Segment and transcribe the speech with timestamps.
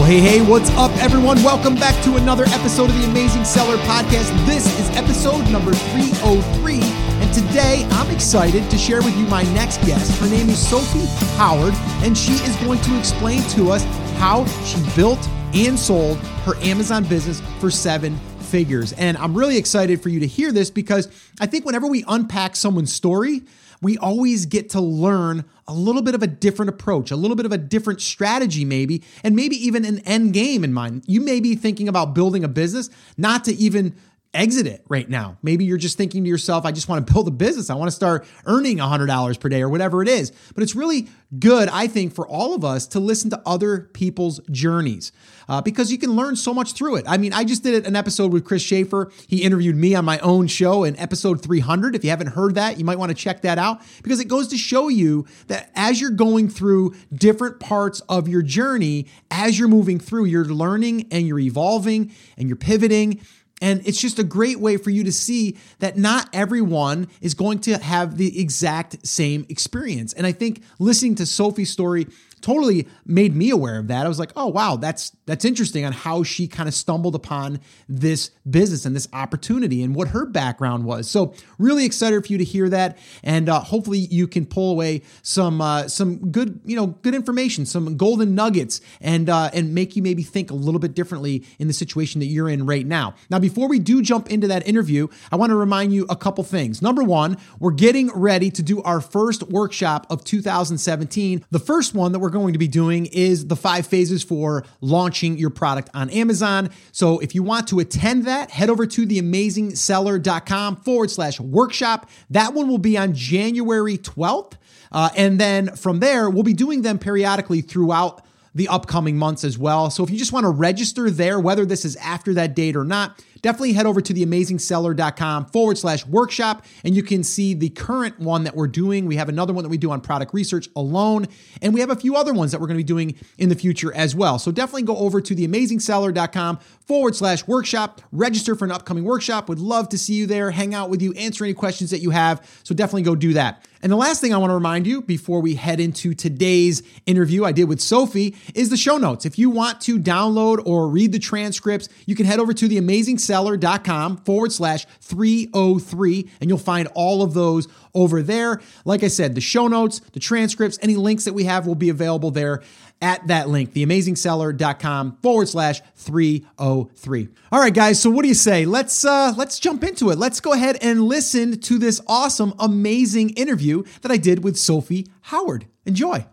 [0.00, 1.42] Well, hey, hey, what's up, everyone?
[1.42, 4.34] Welcome back to another episode of the Amazing Seller Podcast.
[4.46, 6.80] This is episode number 303.
[6.80, 10.18] And today I'm excited to share with you my next guest.
[10.18, 11.04] Her name is Sophie
[11.36, 13.84] Howard, and she is going to explain to us
[14.16, 15.20] how she built
[15.52, 18.94] and sold her Amazon business for seven figures.
[18.94, 21.08] And I'm really excited for you to hear this because
[21.40, 23.42] I think whenever we unpack someone's story,
[23.82, 27.46] we always get to learn a little bit of a different approach, a little bit
[27.46, 31.04] of a different strategy, maybe, and maybe even an end game in mind.
[31.06, 33.94] You may be thinking about building a business, not to even
[34.32, 35.38] exit it right now.
[35.42, 37.68] Maybe you're just thinking to yourself, I just want to build a business.
[37.68, 40.30] I want to start earning $100 per day or whatever it is.
[40.54, 41.08] But it's really
[41.38, 45.10] good, I think, for all of us to listen to other people's journeys
[45.48, 47.04] uh, because you can learn so much through it.
[47.08, 49.10] I mean, I just did an episode with Chris Schaefer.
[49.26, 51.96] He interviewed me on my own show in episode 300.
[51.96, 54.46] If you haven't heard that, you might want to check that out because it goes
[54.48, 59.68] to show you that as you're going through different parts of your journey, as you're
[59.68, 63.20] moving through, you're learning and you're evolving and you're pivoting
[63.60, 67.58] and it's just a great way for you to see that not everyone is going
[67.60, 70.12] to have the exact same experience.
[70.12, 72.06] And I think listening to Sophie's story
[72.42, 74.04] totally made me aware of that.
[74.04, 77.60] I was like, oh wow, that's that's interesting on how she kind of stumbled upon
[77.88, 81.08] this business and this opportunity and what her background was.
[81.08, 85.02] So really excited for you to hear that, and uh, hopefully you can pull away
[85.22, 89.96] some uh, some good you know good information, some golden nuggets, and uh, and make
[89.96, 93.14] you maybe think a little bit differently in the situation that you're in right now.
[93.28, 96.44] Now, before we do jump into that interview, I want to remind you a couple
[96.44, 96.82] things.
[96.82, 101.44] Number one, we're getting ready to do our first workshop of 2017.
[101.50, 105.36] The first one that we're going to be doing is the five phases for launching
[105.36, 106.70] your product on Amazon.
[106.92, 112.08] So if you want to attend that, head over to theamazingseller.com forward slash workshop.
[112.30, 114.54] That one will be on January 12th.
[114.92, 119.56] Uh, and then from there, we'll be doing them periodically throughout the upcoming months as
[119.56, 119.90] well.
[119.90, 122.84] So if you just want to register there, whether this is after that date or
[122.84, 128.18] not, definitely head over to theamazingseller.com forward slash workshop and you can see the current
[128.18, 129.06] one that we're doing.
[129.06, 131.26] We have another one that we do on product research alone,
[131.62, 133.54] and we have a few other ones that we're going to be doing in the
[133.54, 134.38] future as well.
[134.38, 136.58] So definitely go over to theamazingseller.com
[136.90, 139.48] forward slash workshop, register for an upcoming workshop.
[139.48, 142.10] Would love to see you there, hang out with you, answer any questions that you
[142.10, 142.44] have.
[142.64, 143.64] So definitely go do that.
[143.80, 147.44] And the last thing I want to remind you before we head into today's interview
[147.44, 149.24] I did with Sophie is the show notes.
[149.24, 154.18] If you want to download or read the transcripts, you can head over to theamazingseller.com
[154.18, 158.60] forward slash 303 and you'll find all of those over there.
[158.84, 161.88] Like I said, the show notes, the transcripts, any links that we have will be
[161.88, 162.62] available there
[163.02, 167.28] at that link, theamazingseller.com forward slash 303.
[167.52, 168.00] All right, guys.
[168.00, 168.64] So what do you say?
[168.66, 170.18] Let's uh let's jump into it.
[170.18, 175.06] Let's go ahead and listen to this awesome, amazing interview that I did with Sophie
[175.22, 175.66] Howard.
[175.86, 176.26] Enjoy.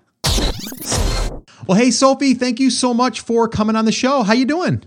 [1.67, 4.23] Well, hey Sophie, thank you so much for coming on the show.
[4.23, 4.83] How you doing?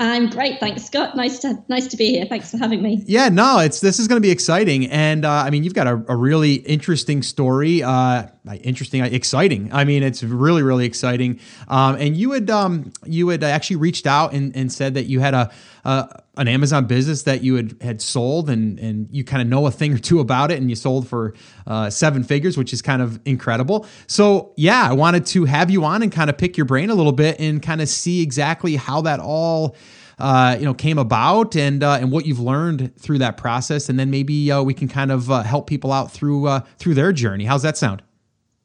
[0.00, 1.16] I'm great, thanks, Scott.
[1.16, 2.24] Nice to nice to be here.
[2.24, 3.02] Thanks for having me.
[3.06, 5.88] Yeah, no, it's this is going to be exciting, and uh, I mean, you've got
[5.88, 7.82] a, a really interesting story.
[7.82, 8.28] Uh,
[8.62, 9.72] interesting, exciting.
[9.72, 11.40] I mean, it's really really exciting.
[11.66, 15.18] Um, and you had um, you had actually reached out and, and said that you
[15.18, 15.50] had a,
[15.84, 19.66] a an Amazon business that you had had sold, and and you kind of know
[19.66, 21.34] a thing or two about it, and you sold for
[21.66, 23.86] uh, seven figures, which is kind of incredible.
[24.06, 26.94] So yeah, I wanted to have you on and kind of pick your brain a
[26.94, 29.76] little bit and kind of see exactly how that all
[30.18, 33.98] uh, you know came about and uh, and what you've learned through that process, and
[33.98, 37.12] then maybe uh, we can kind of uh, help people out through uh, through their
[37.12, 37.44] journey.
[37.44, 38.02] How's that sound?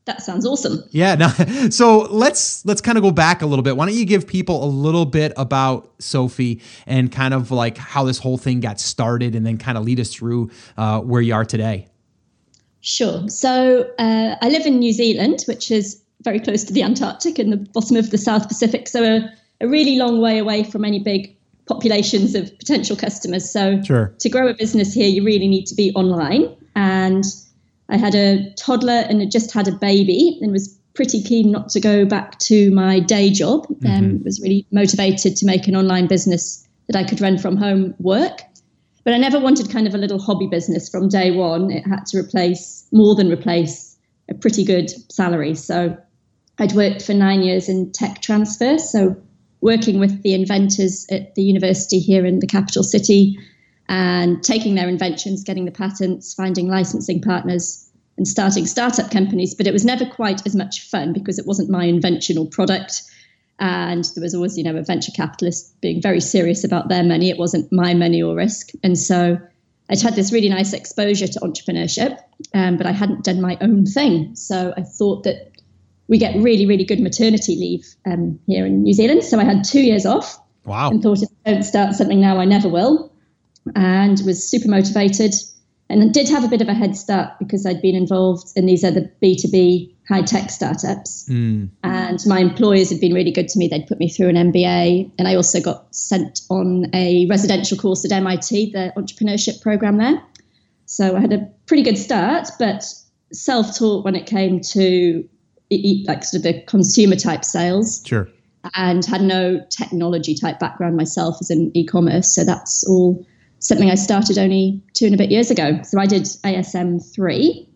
[0.06, 0.84] That sounds awesome.
[0.91, 1.16] Yeah.
[1.16, 1.28] No,
[1.69, 3.78] so let's let's kind of go back a little bit.
[3.78, 8.03] Why don't you give people a little bit about Sophie and kind of like how
[8.03, 11.34] this whole thing got started, and then kind of lead us through uh, where you
[11.34, 11.88] are today.
[12.81, 13.30] Sure.
[13.30, 17.50] So uh, I live in New Zealand, which is very close to the Antarctic in
[17.50, 18.90] the bottom of the South Pacific.
[18.90, 21.35] So a, a really long way away from any big
[21.66, 23.50] populations of potential customers.
[23.50, 24.14] So sure.
[24.20, 26.53] to grow a business here, you really need to be online.
[26.75, 27.24] And
[27.90, 31.70] I had a toddler and had just had a baby and was pretty keen not
[31.70, 33.66] to go back to my day job.
[33.70, 33.91] Um, mm-hmm.
[33.91, 37.96] Um, was really motivated to make an online business that I could run from home
[38.00, 38.41] work.
[39.03, 41.72] But I never wanted kind of a little hobby business from day one.
[41.72, 43.97] It had to replace more than replace
[44.29, 45.56] a pretty good salary.
[45.56, 45.97] So
[46.59, 48.78] I'd worked for nine years in tech transfer.
[48.78, 49.18] So
[49.62, 53.38] working with the inventors at the university here in the capital city
[53.90, 59.56] and taking their inventions, getting the patents, finding licensing partners, and starting startup companies.
[59.56, 63.02] But it was never quite as much fun because it wasn't my invention or product.
[63.59, 67.30] And there was always, you know, a venture capitalist being very serious about their money.
[67.30, 68.70] It wasn't my money or risk.
[68.84, 69.38] And so
[69.90, 72.18] I'd had this really nice exposure to entrepreneurship,
[72.53, 74.36] um, but I hadn't done my own thing.
[74.36, 75.52] So I thought that
[76.08, 79.24] we get really, really good maternity leave um, here in New Zealand.
[79.24, 80.40] So I had two years off.
[80.66, 80.90] Wow.
[80.90, 83.13] And thought if I don't start something now, I never will.
[83.76, 85.34] And was super motivated
[85.90, 88.84] and did have a bit of a head start because I'd been involved in these
[88.84, 91.28] other B2B high tech startups.
[91.30, 91.70] Mm.
[91.84, 93.68] And my employers had been really good to me.
[93.68, 95.12] They'd put me through an MBA.
[95.18, 100.22] And I also got sent on a residential course at MIT, the entrepreneurship program there.
[100.86, 102.84] So I had a pretty good start, but
[103.32, 105.28] self taught when it came to
[106.06, 108.04] like sort of the consumer type sales.
[108.06, 108.28] Sure.
[108.76, 112.34] And had no technology type background myself as in e-commerce.
[112.34, 113.26] So that's all
[113.64, 115.82] something I started only two and a bit years ago.
[115.84, 117.68] So I did ASM three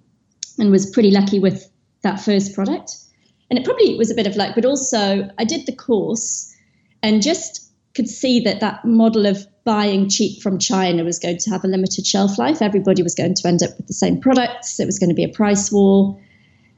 [0.60, 1.70] and was pretty lucky with
[2.04, 2.98] that first product.
[3.50, 6.54] And it probably was a bit of luck, but also I did the course
[7.02, 11.50] and just could see that that model of buying cheap from China was going to
[11.50, 12.62] have a limited shelf life.
[12.62, 14.80] Everybody was going to end up with the same products.
[14.80, 16.20] It was going to be a price war.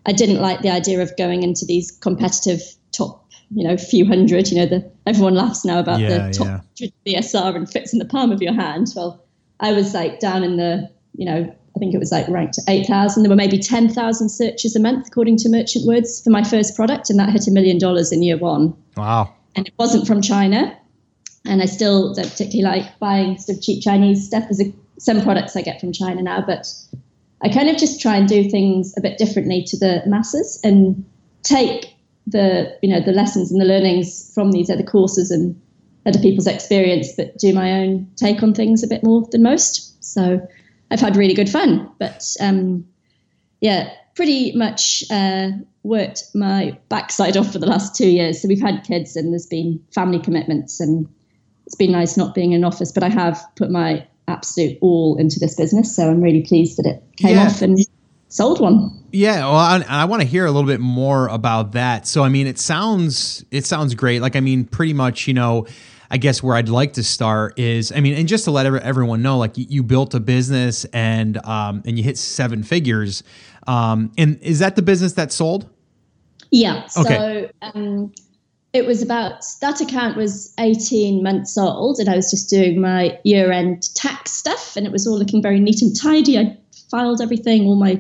[0.06, 2.62] I didn't like the idea of going into these competitive
[2.92, 4.50] top, you know, few hundred.
[4.50, 6.90] You know, the everyone laughs now about yeah, the top yeah.
[7.06, 8.88] BSR and fits in the palm of your hand.
[8.96, 9.26] Well,
[9.60, 13.24] I was like down in the, you know, I think it was like ranked 8,000.
[13.24, 17.10] There were maybe 10,000 searches a month, according to Merchant Words, for my first product,
[17.10, 18.76] and that hit a million dollars in year one.
[18.96, 19.34] Wow.
[19.56, 20.78] And it wasn't from China.
[21.46, 24.44] And I still don't particularly like buying sort of cheap Chinese stuff.
[24.44, 26.68] There's a, some products I get from China now, but
[27.42, 31.06] I kind of just try and do things a bit differently to the masses and
[31.44, 31.96] take
[32.32, 35.60] the you know the lessons and the learnings from these other courses and
[36.06, 40.04] other people's experience, but do my own take on things a bit more than most.
[40.04, 40.46] So
[40.92, 42.86] I've had really good fun, but um,
[43.62, 45.50] yeah, pretty much uh,
[45.84, 48.42] worked my backside off for the last two years.
[48.42, 51.08] So we've had kids and there's been family commitments and
[51.66, 55.40] it's been nice not being in office, but I have put my absolute all into
[55.40, 55.96] this business.
[55.96, 57.46] So I'm really pleased that it came yeah.
[57.46, 57.78] off and
[58.30, 58.92] sold one.
[59.12, 62.08] Yeah, well, I, I want to hear a little bit more about that.
[62.08, 64.22] So, I mean, it sounds it sounds great.
[64.22, 65.66] Like, I mean, pretty much, you know,
[66.12, 69.22] I guess where I'd like to start is, I mean, and just to let everyone
[69.22, 73.24] know, like, you, built a business and um, and you hit seven figures.
[73.68, 75.70] Um, and is that the business that sold?
[76.52, 76.88] Yeah.
[76.98, 77.50] Okay.
[77.62, 78.14] So, um,
[78.72, 83.20] it was about that account was 18 months old and i was just doing my
[83.24, 86.56] year end tax stuff and it was all looking very neat and tidy i
[86.92, 88.00] filed everything all my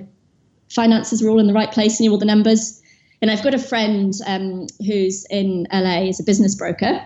[0.69, 2.81] finances were all in the right place and knew all the numbers.
[3.21, 7.05] And i've got a friend um, who's in la as a business broker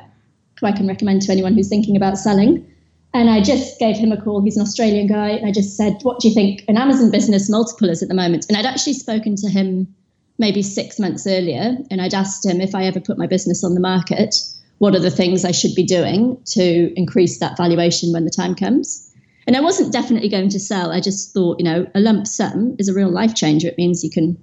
[0.59, 2.69] who i can recommend to anyone who's thinking about selling.
[3.13, 4.41] And i just gave him a call.
[4.41, 5.29] He's an australian guy.
[5.29, 6.63] And i just said what do you think?
[6.67, 8.45] An amazon business multiple is at the moment.
[8.47, 9.93] And i'd actually spoken to him
[10.39, 13.75] maybe six months earlier, and I'd asked him if I ever put my business on
[13.75, 14.35] the market,
[14.79, 18.55] what are the things I should be doing to increase that valuation when the time
[18.55, 19.02] comes?
[19.45, 20.91] And I wasn't definitely going to sell.
[20.91, 23.67] I just thought, you know, a lump sum is a real life changer.
[23.67, 24.37] It means you can,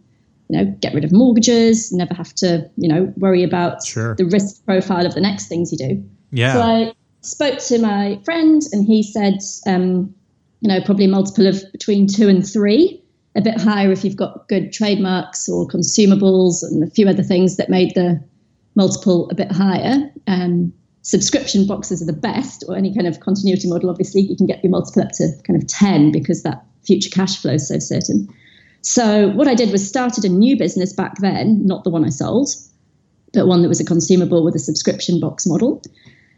[0.48, 4.14] you know, get rid of mortgages, never have to, you know, worry about sure.
[4.16, 6.04] the risk profile of the next things you do.
[6.32, 6.52] Yeah.
[6.52, 6.92] So I
[7.22, 10.14] spoke to my friend, and he said, um,
[10.60, 13.02] you know, probably a multiple of between two and three
[13.36, 17.56] a bit higher if you've got good trademarks or consumables and a few other things
[17.56, 18.22] that made the
[18.74, 20.10] multiple a bit higher.
[20.26, 20.72] Um,
[21.10, 23.90] subscription boxes are the best, or any kind of continuity model.
[23.90, 27.42] Obviously, you can get your multiple up to kind of 10 because that future cash
[27.42, 28.28] flow is so certain.
[28.82, 32.10] So, what I did was started a new business back then, not the one I
[32.10, 32.50] sold,
[33.32, 35.82] but one that was a consumable with a subscription box model.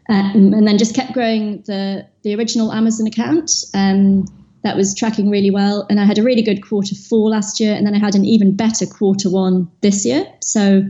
[0.09, 3.51] Um, and then just kept growing the, the original Amazon account.
[3.75, 4.25] Um,
[4.63, 5.85] that was tracking really well.
[5.89, 8.25] And I had a really good quarter four last year, and then I had an
[8.25, 10.25] even better quarter one this year.
[10.41, 10.83] So,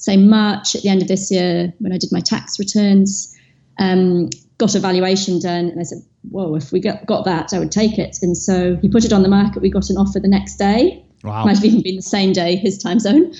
[0.00, 3.36] say March at the end of this year, when I did my tax returns,
[3.78, 7.58] um, got a valuation done, and I said, "Whoa, if we got, got that, I
[7.58, 9.62] would take it." And so he put it on the market.
[9.62, 11.04] We got an offer the next day.
[11.22, 11.44] Wow.
[11.44, 13.32] Might have even been the same day, his time zone,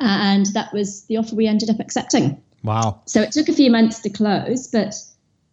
[0.00, 2.40] and that was the offer we ended up accepting.
[2.64, 3.00] Wow.
[3.06, 4.94] So it took a few months to close, but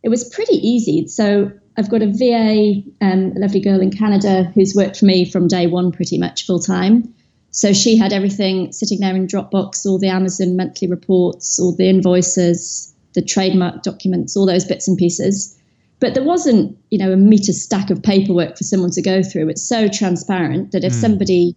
[0.02, 1.08] it was pretty easy.
[1.08, 5.30] So I've got a VA, um, a lovely girl in Canada who's worked for me
[5.30, 7.14] from day one pretty much full time.
[7.56, 11.88] So she had everything sitting there in Dropbox, all the Amazon monthly reports, all the
[11.88, 15.58] invoices, the trademark documents, all those bits and pieces.
[16.02, 19.48] But there wasn't, you know, a meter stack of paperwork for someone to go through.
[19.48, 21.00] It's so transparent that if mm.
[21.00, 21.56] somebody,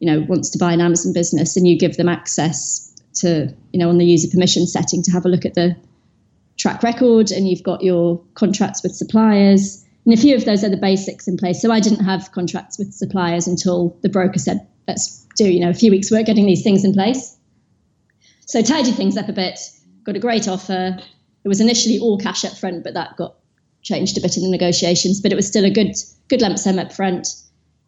[0.00, 3.78] you know, wants to buy an Amazon business and you give them access to, you
[3.78, 5.76] know, on the user permission setting to have a look at the
[6.56, 10.78] track record and you've got your contracts with suppliers and a few of those other
[10.78, 11.60] basics in place.
[11.60, 15.70] So I didn't have contracts with suppliers until the broker said, let's do, you know,
[15.70, 17.36] a few weeks work getting these things in place.
[18.46, 19.58] So tidy things up a bit,
[20.04, 20.98] got a great offer.
[21.44, 23.36] It was initially all cash up front, but that got
[23.82, 25.94] changed a bit in the negotiations, but it was still a good
[26.28, 27.28] good lump sum up front.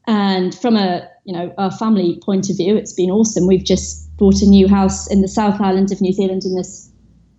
[0.06, 3.46] And from a, you know, our family point of view, it's been awesome.
[3.46, 6.90] We've just bought a new house in the South Island of New Zealand in this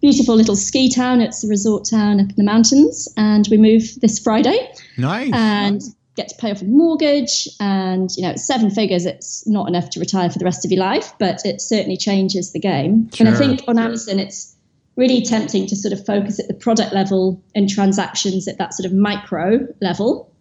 [0.02, 1.20] beautiful little ski town.
[1.20, 4.72] It's a resort town up in the mountains, and we move this Friday.
[4.98, 5.32] Nice.
[5.34, 5.82] And
[6.20, 9.06] get to pay off a mortgage, and you know, seven figures.
[9.06, 12.52] It's not enough to retire for the rest of your life, but it certainly changes
[12.52, 13.10] the game.
[13.14, 13.28] Sure.
[13.28, 14.56] And I think on Amazon, it's
[14.96, 18.86] really tempting to sort of focus at the product level and transactions at that sort
[18.86, 20.34] of micro level,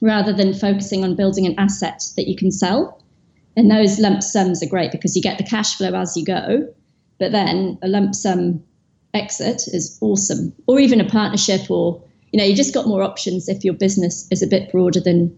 [0.00, 3.02] rather than focusing on building an asset that you can sell.
[3.56, 6.68] And those lump sums are great because you get the cash flow as you go,
[7.18, 8.62] but then a lump sum
[9.14, 13.48] exit is awesome, or even a partnership, or you know, you just got more options
[13.48, 15.36] if your business is a bit broader than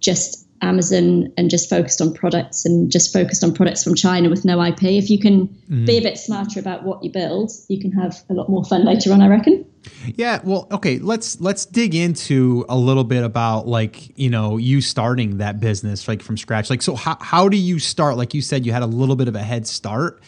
[0.00, 4.44] just Amazon and just focused on products and just focused on products from China with
[4.44, 4.84] no IP.
[4.84, 5.86] If you can mm.
[5.86, 8.84] be a bit smarter about what you build, you can have a lot more fun
[8.84, 9.66] later on, I reckon.
[10.14, 14.80] Yeah, well, okay, let's let's dig into a little bit about like, you know, you
[14.80, 16.70] starting that business like from scratch.
[16.70, 18.16] Like so how how do you start?
[18.16, 20.22] Like you said you had a little bit of a head start.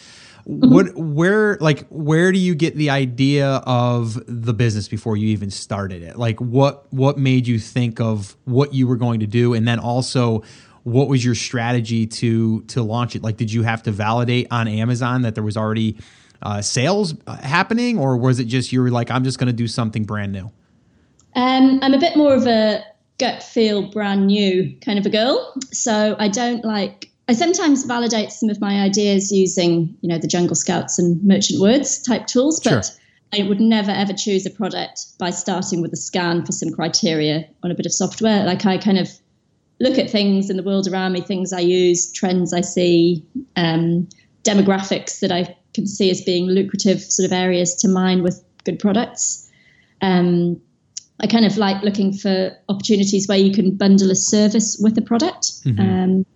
[0.47, 5.51] What where like where do you get the idea of the business before you even
[5.51, 6.17] started it?
[6.19, 9.79] Like what what made you think of what you were going to do and then
[9.79, 10.43] also
[10.83, 13.23] what was your strategy to to launch it?
[13.23, 15.97] Like did you have to validate on Amazon that there was already
[16.43, 19.53] uh, sales uh, happening or was it just you were like I'm just going to
[19.55, 20.51] do something brand new?
[21.37, 22.85] Um, I'm a bit more of a
[23.19, 25.55] gut feel brand new kind of a girl.
[25.73, 30.26] So I don't like I sometimes validate some of my ideas using, you know, the
[30.26, 32.95] Jungle Scouts and Merchant Words type tools, but sure.
[33.33, 37.49] I would never ever choose a product by starting with a scan for some criteria
[37.62, 38.45] on a bit of software.
[38.45, 39.09] Like I kind of
[39.81, 43.25] look at things in the world around me, things I use, trends I see,
[43.57, 44.09] um,
[44.43, 48.78] demographics that I can see as being lucrative sort of areas to mine with good
[48.78, 49.50] products.
[50.02, 50.61] Um,
[51.21, 55.02] I kind of like looking for opportunities where you can bundle a service with a
[55.02, 55.64] product.
[55.64, 55.81] Mm-hmm.
[55.81, 56.26] Um,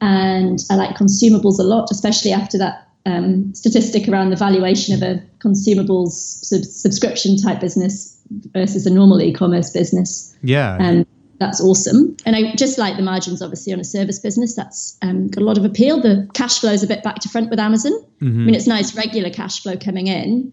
[0.00, 5.02] and I like consumables a lot, especially after that um, statistic around the valuation of
[5.02, 8.18] a consumables sub- subscription type business
[8.52, 10.36] versus a normal e-commerce business.
[10.42, 10.76] Yeah.
[10.78, 11.06] Um,
[11.38, 12.16] that's awesome.
[12.26, 14.54] And I just like the margins, obviously, on a service business.
[14.54, 16.00] That's um, got a lot of appeal.
[16.00, 17.92] The cash flow is a bit back to front with Amazon.
[18.20, 18.26] Mm-hmm.
[18.26, 20.52] I mean, it's nice regular cash flow coming in,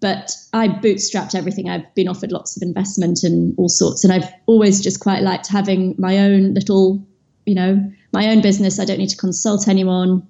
[0.00, 1.70] but I bootstrapped everything.
[1.70, 4.04] I've been offered lots of investment and all sorts.
[4.04, 7.02] And I've always just quite liked having my own little,
[7.46, 8.78] you know, my own business.
[8.78, 10.26] I don't need to consult anyone.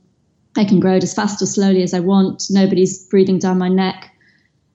[0.57, 2.45] I can grow it as fast or slowly as I want.
[2.51, 4.13] Nobody's breathing down my neck.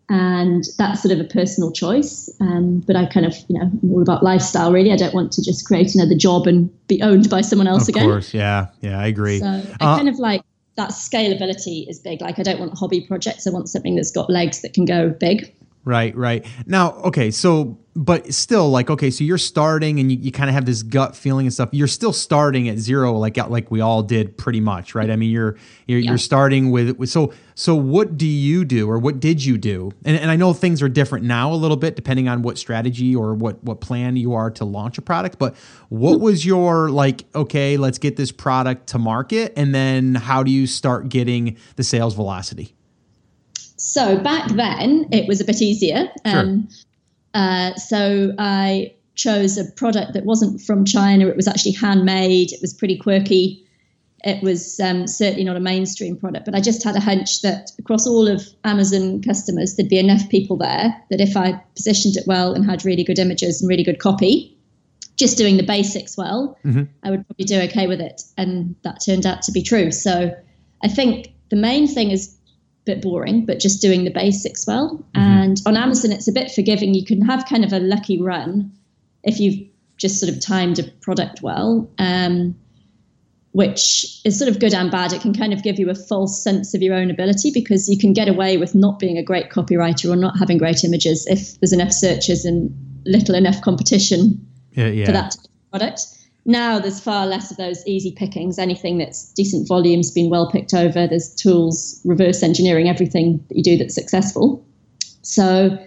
[0.09, 2.29] And that's sort of a personal choice.
[2.41, 4.91] Um, but I kind of, you know, I'm all about lifestyle, really.
[4.91, 7.89] I don't want to just create another job and be owned by someone else of
[7.89, 8.03] again.
[8.03, 8.67] Of course, yeah.
[8.81, 9.39] Yeah, I agree.
[9.39, 10.41] So I uh, kind of like
[10.75, 12.19] that scalability is big.
[12.19, 13.47] Like I don't want hobby projects.
[13.47, 15.55] I want something that's got legs that can go big.
[15.83, 16.45] Right, right.
[16.67, 20.53] Now, okay, so but still like okay so you're starting and you, you kind of
[20.53, 23.81] have this gut feeling and stuff you're still starting at zero like uh, like we
[23.81, 25.57] all did pretty much right i mean you're
[25.87, 26.09] you're, yeah.
[26.09, 29.91] you're starting with, with so so what do you do or what did you do
[30.05, 33.13] and, and i know things are different now a little bit depending on what strategy
[33.13, 35.53] or what what plan you are to launch a product but
[35.89, 40.51] what was your like okay let's get this product to market and then how do
[40.51, 42.73] you start getting the sales velocity
[43.81, 46.07] so back then it was a bit easier.
[46.23, 46.85] Um, sure.
[47.33, 51.27] uh, so I chose a product that wasn't from China.
[51.27, 52.51] It was actually handmade.
[52.51, 53.65] It was pretty quirky.
[54.23, 57.71] It was um, certainly not a mainstream product, but I just had a hunch that
[57.79, 62.25] across all of Amazon customers, there'd be enough people there that if I positioned it
[62.27, 64.55] well and had really good images and really good copy,
[65.15, 66.83] just doing the basics well, mm-hmm.
[67.01, 68.21] I would probably do okay with it.
[68.37, 69.91] And that turned out to be true.
[69.91, 70.35] So
[70.83, 72.37] I think the main thing is
[72.85, 74.97] bit boring, but just doing the basics well.
[75.15, 75.19] Mm-hmm.
[75.19, 76.93] And on Amazon, it's a bit forgiving.
[76.93, 78.71] You can have kind of a lucky run
[79.23, 82.55] if you've just sort of timed a product well, um,
[83.51, 85.13] which is sort of good and bad.
[85.13, 87.97] It can kind of give you a false sense of your own ability because you
[87.97, 91.59] can get away with not being a great copywriter or not having great images if
[91.59, 95.05] there's enough searches and little enough competition yeah, yeah.
[95.05, 95.35] for that
[95.69, 96.01] product.
[96.45, 98.57] Now there's far less of those easy pickings.
[98.57, 101.07] Anything that's decent volume's been well picked over.
[101.07, 104.65] There's tools reverse engineering everything that you do that's successful.
[105.21, 105.77] So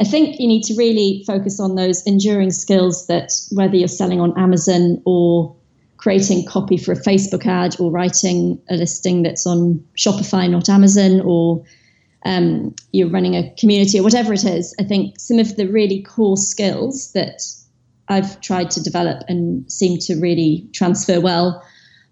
[0.00, 4.20] I think you need to really focus on those enduring skills that whether you're selling
[4.20, 5.54] on Amazon or
[5.96, 11.22] creating copy for a Facebook ad or writing a listing that's on Shopify, not Amazon,
[11.24, 11.64] or
[12.26, 14.74] um, you're running a community or whatever it is.
[14.78, 17.40] I think some of the really core skills that
[18.08, 21.62] I've tried to develop and seem to really transfer well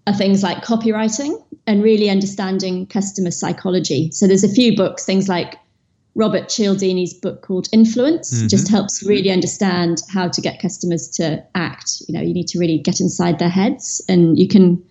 [0.06, 4.10] are things like copywriting and really understanding customer psychology.
[4.10, 5.56] So there's a few books, things like
[6.14, 8.48] Robert Cialdini's book called Influence mm-hmm.
[8.48, 12.02] just helps really understand how to get customers to act.
[12.08, 14.82] You know, you need to really get inside their heads and you can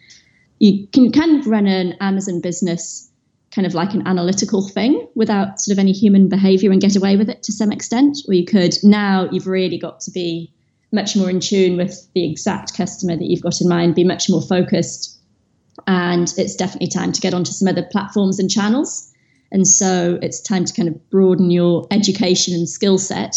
[0.60, 3.10] you can kind of run an Amazon business
[3.52, 7.18] kind of like an analytical thing without sort of any human behavior and get away
[7.18, 8.18] with it to some extent.
[8.28, 10.54] Or you could now you've really got to be
[10.92, 14.30] much more in tune with the exact customer that you've got in mind, be much
[14.30, 15.18] more focused.
[15.88, 19.12] And it's definitely time to get onto some other platforms and channels.
[19.52, 23.36] And so it's time to kind of broaden your education and skill set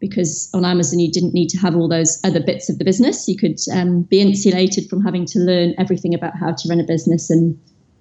[0.00, 3.26] because on Amazon you didn't need to have all those other bits of the business.
[3.28, 6.84] You could um, be insulated from having to learn everything about how to run a
[6.84, 7.58] business and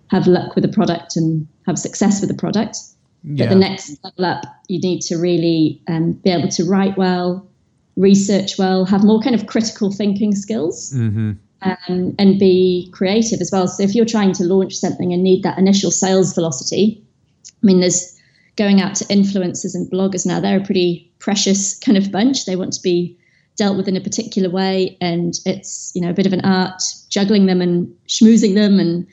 [0.10, 2.77] have luck with a product and have success with a product.
[3.24, 3.46] Yeah.
[3.46, 7.48] But the next level up, you need to really um, be able to write well,
[7.96, 11.34] research well, have more kind of critical thinking skills, mm-hmm.
[11.62, 13.68] um, and be creative as well.
[13.68, 17.04] So if you're trying to launch something and need that initial sales velocity,
[17.46, 18.20] I mean, there's
[18.56, 20.40] going out to influencers and bloggers now.
[20.40, 22.46] They're a pretty precious kind of bunch.
[22.46, 23.18] They want to be
[23.56, 26.82] dealt with in a particular way, and it's you know a bit of an art
[27.10, 29.08] juggling them and schmoozing them and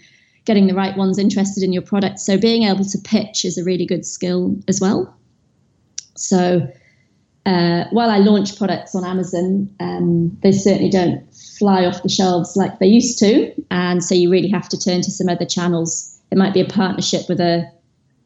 [0.46, 2.18] getting the right ones interested in your product.
[2.18, 5.14] So being able to pitch is a really good skill as well.
[6.16, 6.66] So
[7.46, 11.22] uh, while I launch products on Amazon, um, they certainly don't
[11.58, 15.02] fly off the shelves like they used to, and so you really have to turn
[15.02, 16.18] to some other channels.
[16.30, 17.70] It might be a partnership with a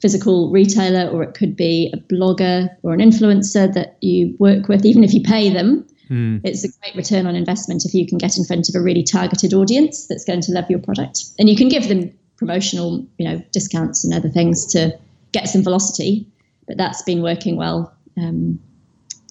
[0.00, 4.84] physical retailer, or it could be a blogger or an influencer that you work with,
[4.84, 5.86] even if you pay them.
[6.10, 6.40] Mm.
[6.44, 9.02] It's a great return on investment if you can get in front of a really
[9.02, 11.24] targeted audience that's going to love your product.
[11.38, 14.98] And you can give them promotional, you know, discounts and other things to
[15.32, 16.26] get some velocity.
[16.66, 17.94] But that's been working well.
[18.18, 18.60] Um,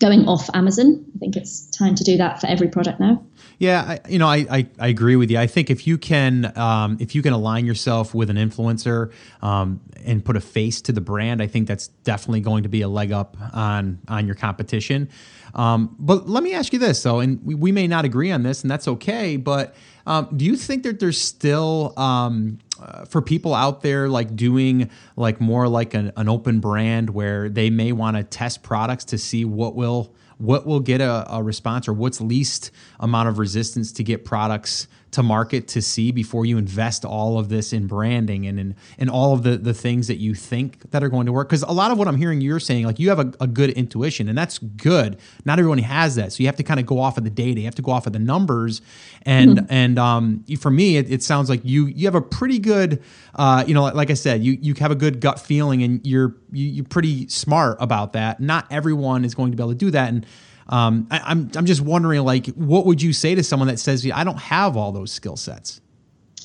[0.03, 3.24] going off Amazon, I think it's time to do that for every product now.
[3.57, 5.38] Yeah, I, you know, I, I, I, agree with you.
[5.38, 9.79] I think if you can um, if you can align yourself with an influencer um,
[10.03, 12.89] and put a face to the brand, I think that's definitely going to be a
[12.89, 15.07] leg up on on your competition.
[15.55, 18.43] Um, but let me ask you this though, and we, we, may not agree on
[18.43, 19.38] this, and that's okay.
[19.38, 24.36] But um, do you think that there's still um, uh, for people out there like
[24.36, 29.05] doing like more like an, an open brand where they may want to test products
[29.05, 33.37] to see what will what will get a, a response or what's least amount of
[33.37, 37.87] resistance to get products to market to see before you invest all of this in
[37.87, 41.25] branding and in, in all of the, the things that you think that are going
[41.25, 41.47] to work.
[41.47, 43.69] Because a lot of what I'm hearing you're saying, like you have a, a, good
[43.71, 45.17] intuition, and that's good.
[45.45, 46.33] Not everyone has that.
[46.33, 47.91] So you have to kind of go off of the data, you have to go
[47.91, 48.81] off of the numbers.
[49.23, 49.65] And mm-hmm.
[49.69, 53.01] and um, for me, it, it, sounds like you you have a pretty good,
[53.35, 56.05] uh, you know, like, like I said, you you have a good gut feeling and
[56.05, 58.39] you're you, you're pretty smart about that.
[58.39, 60.09] Not everyone is going to be able to do that.
[60.09, 60.25] And
[60.67, 64.09] um, I, I'm I'm just wondering, like, what would you say to someone that says,
[64.13, 65.81] "I don't have all those skill sets"?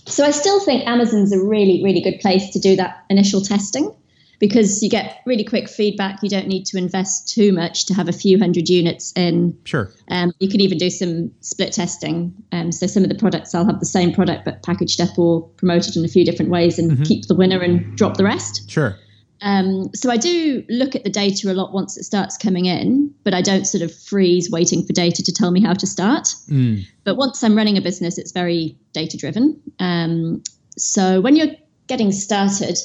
[0.06, 3.94] So I still think Amazon's a really really good place to do that initial testing
[4.38, 6.22] because you get really quick feedback.
[6.22, 9.58] You don't need to invest too much to have a few hundred units in.
[9.64, 9.92] Sure.
[10.10, 12.34] Um, you can even do some split testing.
[12.52, 15.42] Um, so some of the products I'll have the same product but packaged up or
[15.56, 17.02] promoted in a few different ways and mm-hmm.
[17.02, 18.68] keep the winner and drop the rest.
[18.70, 18.96] Sure.
[19.40, 23.14] Um, so I do look at the data a lot once it starts coming in,
[23.24, 26.28] but I don't sort of freeze waiting for data to tell me how to start.
[26.48, 26.84] Mm.
[27.04, 29.60] But once I'm running a business, it's very data driven.
[29.78, 30.42] Um,
[30.76, 31.54] so when you're
[31.86, 32.78] getting started,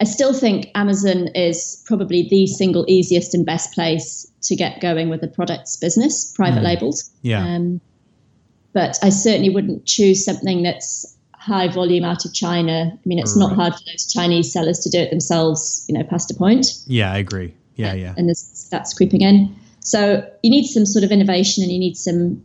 [0.00, 5.08] I still think Amazon is probably the single easiest and best place to get going
[5.10, 6.64] with a products business, private mm.
[6.64, 7.10] labels.
[7.22, 7.44] Yeah.
[7.44, 7.80] Um,
[8.72, 12.92] but I certainly wouldn't choose something that's high volume out of China.
[12.92, 13.48] I mean, it's right.
[13.48, 16.66] not hard for those Chinese sellers to do it themselves, you know, past a point.
[16.86, 17.54] Yeah, I agree.
[17.74, 18.14] Yeah, yeah.
[18.16, 19.54] And that's creeping in.
[19.80, 22.44] So you need some sort of innovation and you need some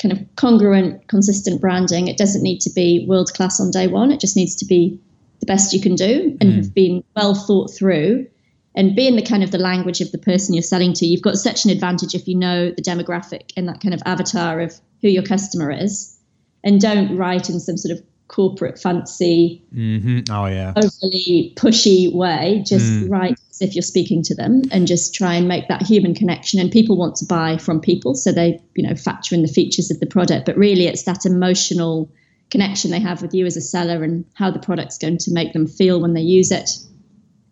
[0.00, 2.08] kind of congruent, consistent branding.
[2.08, 4.10] It doesn't need to be world class on day one.
[4.10, 4.98] It just needs to be
[5.38, 6.56] the best you can do and mm.
[6.56, 8.26] have been well thought through
[8.74, 11.06] and being the kind of the language of the person you're selling to.
[11.06, 14.60] You've got such an advantage if you know the demographic and that kind of avatar
[14.60, 16.18] of who your customer is
[16.64, 20.20] and don't write in some sort of corporate fancy, mm-hmm.
[20.32, 22.64] oh yeah, overly pushy way.
[22.66, 23.10] Just mm.
[23.10, 26.58] write as if you're speaking to them, and just try and make that human connection.
[26.58, 29.90] And people want to buy from people, so they you know factor in the features
[29.90, 30.46] of the product.
[30.46, 32.10] But really, it's that emotional
[32.50, 35.52] connection they have with you as a seller and how the product's going to make
[35.52, 36.68] them feel when they use it.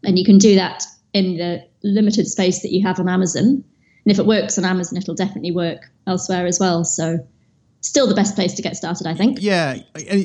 [0.05, 3.45] And you can do that in the limited space that you have on Amazon.
[4.05, 6.85] And if it works on Amazon, it'll definitely work elsewhere as well.
[6.85, 7.19] So
[7.81, 9.38] still the best place to get started i think.
[9.40, 9.79] Yeah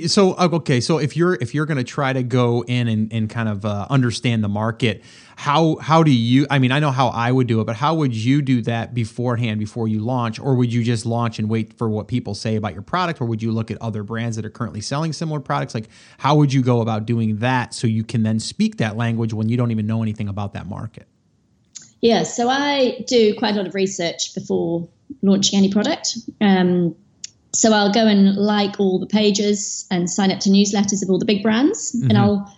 [0.08, 3.30] so okay so if you're if you're going to try to go in and, and
[3.30, 5.04] kind of uh, understand the market
[5.38, 7.96] how how do you i mean i know how i would do it but how
[7.96, 10.40] would you do that beforehand before you launch?
[10.40, 13.22] Or would you just launch and wait for what people say about your product?
[13.22, 15.76] Or would you look at other brands that are currently selling similar products?
[15.76, 19.34] Like how would you go about doing that so you can then speak that language
[19.34, 21.08] when you don't even know anything about that market?
[22.02, 24.88] Yeah so i do quite a lot of research before
[25.22, 26.18] launching any product.
[26.42, 26.96] Um,
[27.56, 31.18] so I'll go and like all the pages and sign up to newsletters of all
[31.18, 32.10] the big brands, mm-hmm.
[32.10, 32.54] and I'll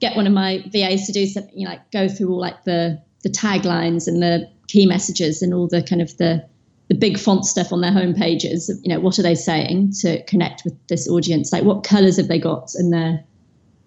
[0.00, 2.64] get one of my VAs to do something you know, like go through all like
[2.64, 6.46] the the taglines and the key messages and all the kind of the
[6.88, 8.70] the big font stuff on their home pages.
[8.82, 11.52] You know, what are they saying to connect with this audience?
[11.52, 13.24] Like, what colors have they got in their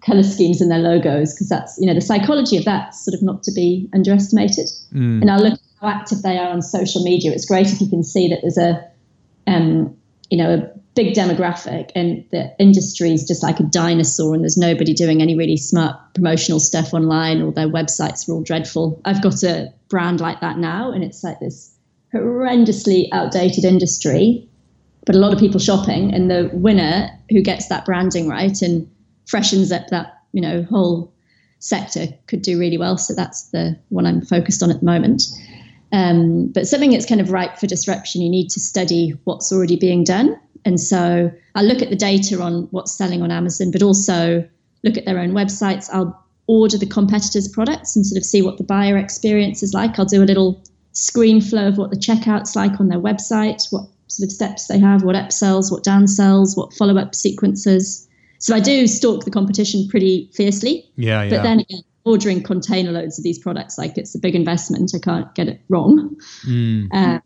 [0.00, 1.32] color schemes and their logos?
[1.32, 4.66] Because that's you know the psychology of that's sort of not to be underestimated.
[4.92, 5.22] Mm.
[5.22, 7.30] And I'll look at how active they are on social media.
[7.30, 8.84] It's great if you can see that there's a
[9.46, 9.96] um,
[10.30, 14.56] you know a big demographic and the industry is just like a dinosaur and there's
[14.56, 19.00] nobody doing any really smart promotional stuff online or their websites are all dreadful.
[19.04, 21.76] I've got a brand like that now and it's like this
[22.14, 24.48] horrendously outdated industry,
[25.04, 28.90] but a lot of people shopping and the winner who gets that branding right and
[29.26, 31.12] freshens up that, you know, whole
[31.58, 32.96] sector could do really well.
[32.96, 35.24] So that's the one I'm focused on at the moment.
[35.96, 39.76] Um, but something that's kind of ripe for disruption, you need to study what's already
[39.76, 43.82] being done and so I look at the data on what's selling on Amazon, but
[43.82, 44.46] also
[44.82, 45.88] look at their own websites.
[45.92, 49.96] I'll order the competitors' products and sort of see what the buyer experience is like.
[49.96, 53.86] I'll do a little screen flow of what the checkout's like on their website, what
[54.08, 58.08] sort of steps they have, what upsells, what downsells, what follow up sequences.
[58.38, 60.90] So I do stalk the competition pretty fiercely.
[60.96, 61.30] Yeah, yeah.
[61.30, 64.92] But then again, ordering container loads of these products, like it's a big investment.
[64.94, 66.16] I can't get it wrong.
[66.46, 66.88] Mm.
[66.92, 67.18] Uh,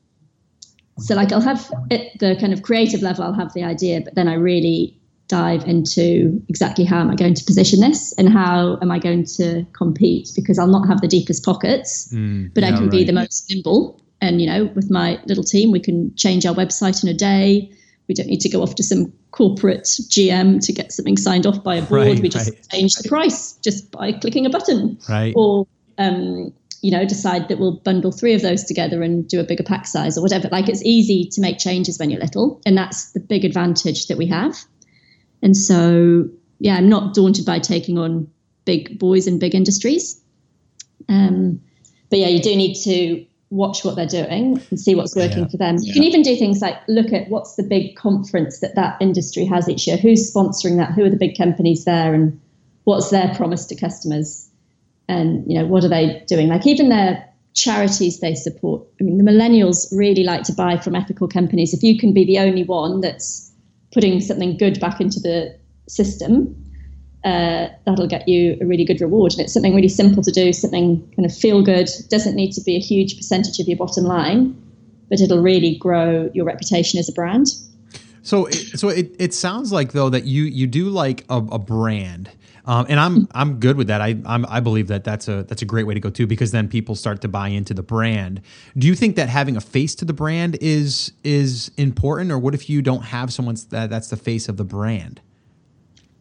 [0.98, 4.14] so like I'll have at the kind of creative level, I'll have the idea, but
[4.14, 8.78] then I really dive into exactly how am I going to position this and how
[8.82, 12.70] am I going to compete because I'll not have the deepest pockets, mm, but yeah,
[12.70, 12.90] I can right.
[12.90, 14.02] be the most nimble.
[14.20, 17.70] And you know, with my little team, we can change our website in a day.
[18.08, 21.62] We don't need to go off to some corporate GM to get something signed off
[21.62, 22.06] by a board.
[22.06, 22.68] Right, we just right.
[22.70, 24.98] change the price just by clicking a button.
[25.08, 25.32] Right.
[25.36, 25.66] Or
[25.98, 29.62] um, you know, decide that we'll bundle three of those together and do a bigger
[29.62, 30.48] pack size or whatever.
[30.50, 34.16] Like it's easy to make changes when you're little, and that's the big advantage that
[34.16, 34.56] we have.
[35.42, 38.30] And so, yeah, I'm not daunted by taking on
[38.64, 40.20] big boys in big industries.
[41.08, 41.60] Um,
[42.08, 45.48] but yeah, you do need to watch what they're doing and see what's working yeah,
[45.48, 45.76] for them.
[45.76, 45.94] You yeah.
[45.94, 49.68] can even do things like look at what's the big conference that that industry has
[49.68, 52.40] each year, who's sponsoring that, who are the big companies there, and
[52.84, 54.48] what's their promise to customers?
[55.08, 56.48] And you know what are they doing?
[56.48, 58.86] Like even their charities they support.
[59.00, 61.74] I mean the millennials really like to buy from ethical companies.
[61.74, 63.52] If you can be the only one that's
[63.92, 65.58] putting something good back into the
[65.88, 66.54] system
[67.24, 70.52] uh, that'll get you a really good reward and it's something really simple to do
[70.52, 74.04] something kind of feel good doesn't need to be a huge percentage of your bottom
[74.04, 74.56] line
[75.08, 77.48] but it'll really grow your reputation as a brand
[78.22, 82.30] so so it, it sounds like though that you you do like a, a brand
[82.66, 84.00] um, and I'm I'm good with that.
[84.00, 86.50] I I'm, i believe that that's a that's a great way to go too because
[86.50, 88.42] then people start to buy into the brand.
[88.76, 92.54] Do you think that having a face to the brand is is important, or what
[92.54, 95.20] if you don't have someone that that's the face of the brand?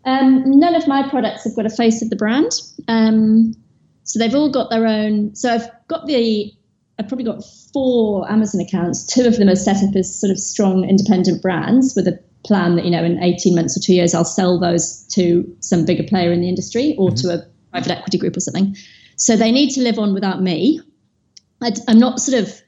[0.05, 2.51] Um, none of my products have got a face of the brand.
[2.87, 3.53] Um,
[4.03, 5.35] so they've all got their own.
[5.35, 6.51] So I've got the
[6.97, 9.05] I've probably got four Amazon accounts.
[9.05, 12.75] Two of them are set up as sort of strong independent brands with a plan
[12.75, 16.03] that you know in 18 months or two years I'll sell those to some bigger
[16.03, 17.27] player in the industry or mm-hmm.
[17.27, 18.75] to a private equity group or something.
[19.15, 20.81] So they need to live on without me.
[21.61, 22.61] I, am not sort of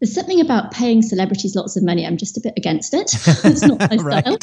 [0.00, 2.06] there's something about paying celebrities lots of money.
[2.06, 3.14] I'm just a bit against it.
[3.44, 4.24] it's not my right.
[4.24, 4.38] style,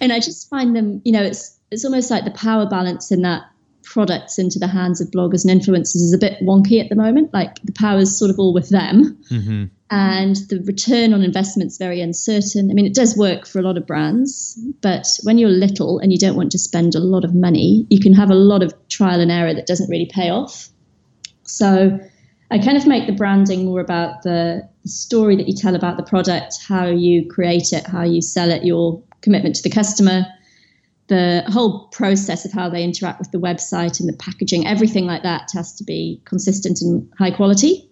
[0.00, 1.02] and I just find them.
[1.04, 3.44] You know, it's it's almost like the power balance in that
[3.82, 7.32] products into the hands of bloggers and influencers is a bit wonky at the moment.
[7.32, 9.16] Like the power is sort of all with them.
[9.30, 12.70] Mm-hmm and the return on investment is very uncertain.
[12.70, 16.12] I mean, it does work for a lot of brands, but when you're little and
[16.12, 18.74] you don't want to spend a lot of money, you can have a lot of
[18.88, 20.68] trial and error that doesn't really pay off.
[21.44, 22.00] So
[22.50, 25.98] I kind of make the branding more about the, the story that you tell about
[25.98, 30.26] the product, how you create it, how you sell it, your commitment to the customer,
[31.08, 35.22] the whole process of how they interact with the website and the packaging, everything like
[35.22, 37.88] that has to be consistent and high quality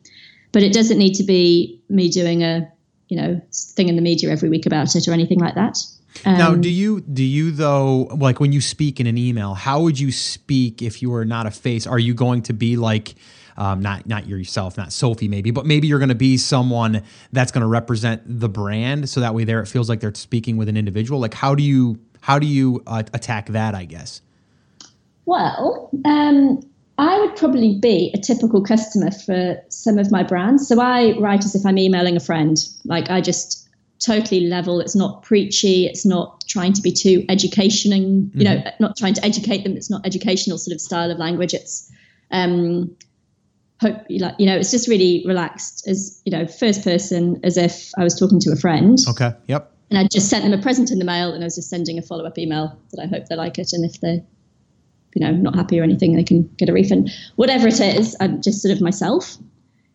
[0.55, 2.73] but it doesn't need to be me doing a
[3.09, 5.77] you know thing in the media every week about it or anything like that.
[6.25, 9.53] Um, now, do you do you though like when you speak in an email?
[9.53, 11.87] How would you speak if you were not a face?
[11.87, 13.17] Are you going to be like?
[13.57, 17.53] Um, not not yourself, not Sophie, maybe, but maybe you're going to be someone that's
[17.53, 20.69] going to represent the brand, so that way there it feels like they're speaking with
[20.69, 21.21] an individual.
[21.21, 23.75] Like, how do you how do you uh, attack that?
[23.75, 24.23] I guess.
[25.27, 26.61] Well, um,
[26.97, 30.67] I would probably be a typical customer for some of my brands.
[30.67, 32.57] So I write as if I'm emailing a friend.
[32.87, 34.81] Like I just totally level.
[34.81, 35.85] It's not preachy.
[35.85, 38.65] It's not trying to be too educationing, you mm-hmm.
[38.65, 39.77] know, not trying to educate them.
[39.77, 41.53] It's not educational sort of style of language.
[41.53, 41.93] It's,
[42.31, 42.97] um,
[43.83, 47.91] hope like, you know, it's just really relaxed as, you know, first person as if
[47.99, 48.99] I was talking to a friend.
[49.11, 49.33] Okay.
[49.47, 49.74] Yep.
[49.91, 51.99] And I just sent them a present in the mail and I was just sending
[51.99, 53.73] a follow up email that I hope they like it.
[53.73, 54.23] And if they
[55.15, 57.11] you know not happy or anything, they can get a refund.
[57.37, 59.39] Whatever it is, I'm just sort of myself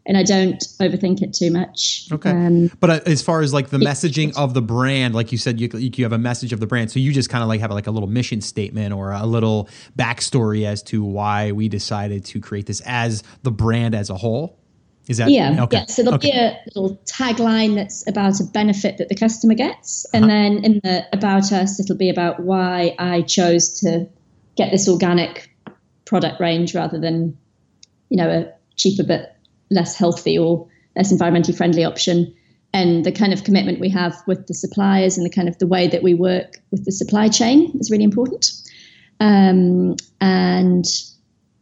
[0.09, 2.07] and I don't overthink it too much.
[2.11, 2.31] Okay.
[2.31, 5.59] Um, but uh, as far as like the messaging of the brand, like you said,
[5.59, 6.91] you, you have a message of the brand.
[6.91, 9.69] So you just kind of like have like a little mission statement or a little
[9.97, 14.58] backstory as to why we decided to create this as the brand as a whole.
[15.09, 15.63] Is that yeah?
[15.63, 15.77] Okay.
[15.79, 15.85] Yeah.
[15.87, 16.31] So there'll okay.
[16.31, 20.33] be a little tagline that's about a benefit that the customer gets, and uh-huh.
[20.33, 24.07] then in the about us, it'll be about why I chose to
[24.55, 25.49] get this organic
[26.05, 27.37] product range rather than,
[28.09, 29.35] you know, a cheaper but
[29.71, 32.33] less healthy or less environmentally friendly option
[32.71, 35.67] and the kind of commitment we have with the suppliers and the kind of the
[35.67, 38.51] way that we work with the supply chain is really important
[39.19, 40.85] um, and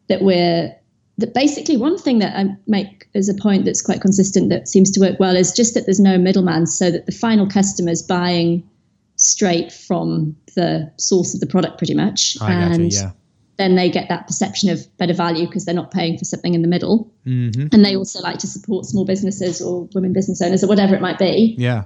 [0.10, 0.76] that we're
[1.18, 4.92] that basically one thing that I make as a point that's quite consistent that seems
[4.92, 8.04] to work well is just that there's no middleman so that the final customer is
[8.04, 8.68] buying
[9.16, 13.12] straight from the source of the product pretty much I and you, yeah
[13.58, 16.62] then they get that perception of better value because they're not paying for something in
[16.62, 17.12] the middle.
[17.26, 17.68] Mm-hmm.
[17.72, 21.02] And they also like to support small businesses or women business owners or whatever it
[21.02, 21.56] might be.
[21.58, 21.86] Yeah.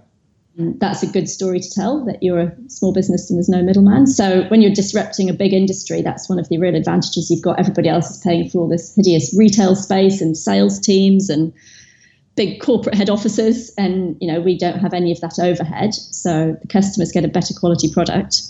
[0.57, 3.61] And that's a good story to tell that you're a small business and there's no
[3.61, 4.05] middleman.
[4.07, 7.59] So when you're disrupting a big industry, that's one of the real advantages you've got.
[7.59, 11.53] Everybody else is paying for all this hideous retail space and sales teams and
[12.35, 13.73] big corporate head offices.
[13.77, 15.93] And, you know, we don't have any of that overhead.
[15.93, 18.41] So the customers get a better quality product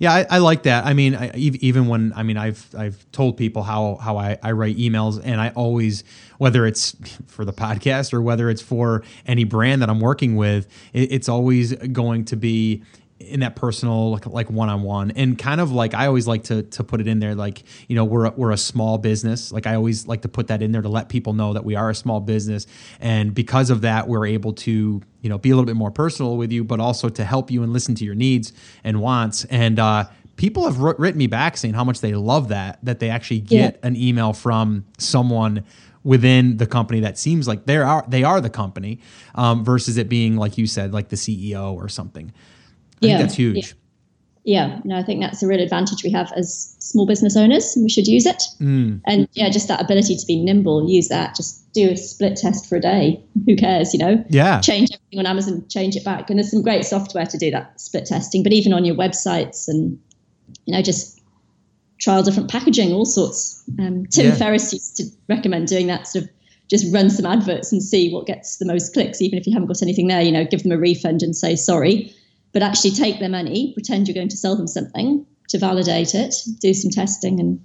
[0.00, 0.86] yeah, I, I, like that.
[0.86, 4.52] I mean, I, even when I mean, I've I've told people how how I, I
[4.52, 6.04] write emails, and I always,
[6.38, 10.66] whether it's for the podcast or whether it's for any brand that I'm working with,
[10.94, 12.82] it, it's always going to be
[13.20, 15.12] in that personal like, like one-on-one.
[15.12, 17.94] And kind of like i always like to to put it in there like you
[17.94, 19.52] know we're a, we're a small business.
[19.52, 21.76] Like i always like to put that in there to let people know that we
[21.76, 22.66] are a small business.
[22.98, 26.36] And because of that we're able to you know be a little bit more personal
[26.36, 28.52] with you but also to help you and listen to your needs
[28.82, 29.44] and wants.
[29.44, 30.04] And uh
[30.36, 33.74] people have written me back saying how much they love that that they actually get
[33.74, 33.86] yeah.
[33.86, 35.64] an email from someone
[36.02, 39.00] within the company that seems like they are they are the company
[39.34, 42.32] um, versus it being like you said like the CEO or something
[43.00, 43.74] yeah, think that's huge.
[44.44, 44.68] Yeah.
[44.68, 44.80] yeah.
[44.84, 47.76] no, I think that's a real advantage we have as small business owners.
[47.80, 48.42] We should use it.
[48.60, 49.00] Mm.
[49.06, 51.34] And yeah, just that ability to be nimble, use that.
[51.36, 53.22] Just do a split test for a day.
[53.46, 54.24] Who cares, you know?
[54.28, 54.60] Yeah.
[54.60, 56.30] Change everything on Amazon, change it back.
[56.30, 58.42] And there's some great software to do that split testing.
[58.42, 59.98] But even on your websites and,
[60.66, 61.20] you know, just
[62.00, 63.62] trial different packaging, all sorts.
[63.78, 64.34] Um, Tim yeah.
[64.34, 66.30] Ferriss used to recommend doing that sort of
[66.68, 69.66] just run some adverts and see what gets the most clicks, even if you haven't
[69.66, 72.14] got anything there, you know, give them a refund and say, sorry,
[72.52, 76.34] but actually take their money, pretend you're going to sell them something to validate it,
[76.60, 77.60] do some testing, and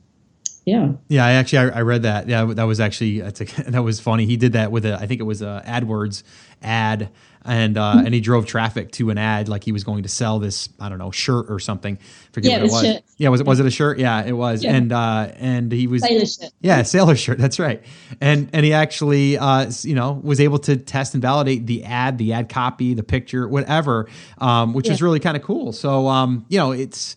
[0.66, 0.94] yeah.
[1.08, 2.28] Yeah, I actually I, I read that.
[2.28, 3.32] Yeah, that was actually a,
[3.68, 4.26] that was funny.
[4.26, 6.24] He did that with a I think it was a AdWords
[6.62, 7.10] ad
[7.46, 10.40] and uh, and he drove traffic to an ad like he was going to sell
[10.40, 12.00] this I don't know shirt or something.
[12.32, 12.82] Forget yeah, what it was.
[12.84, 13.04] Shirt.
[13.18, 14.00] Yeah, was it was it a shirt?
[14.00, 14.64] Yeah, it was.
[14.64, 14.76] Yeah.
[14.76, 16.52] And uh, and he was sailor shirt.
[16.62, 17.38] Yeah, sailor shirt.
[17.38, 17.84] That's right.
[18.20, 22.18] And and he actually uh, you know was able to test and validate the ad,
[22.18, 24.08] the ad copy, the picture, whatever,
[24.40, 24.94] um, which yeah.
[24.94, 25.72] is really kind of cool.
[25.72, 27.16] So um, you know it's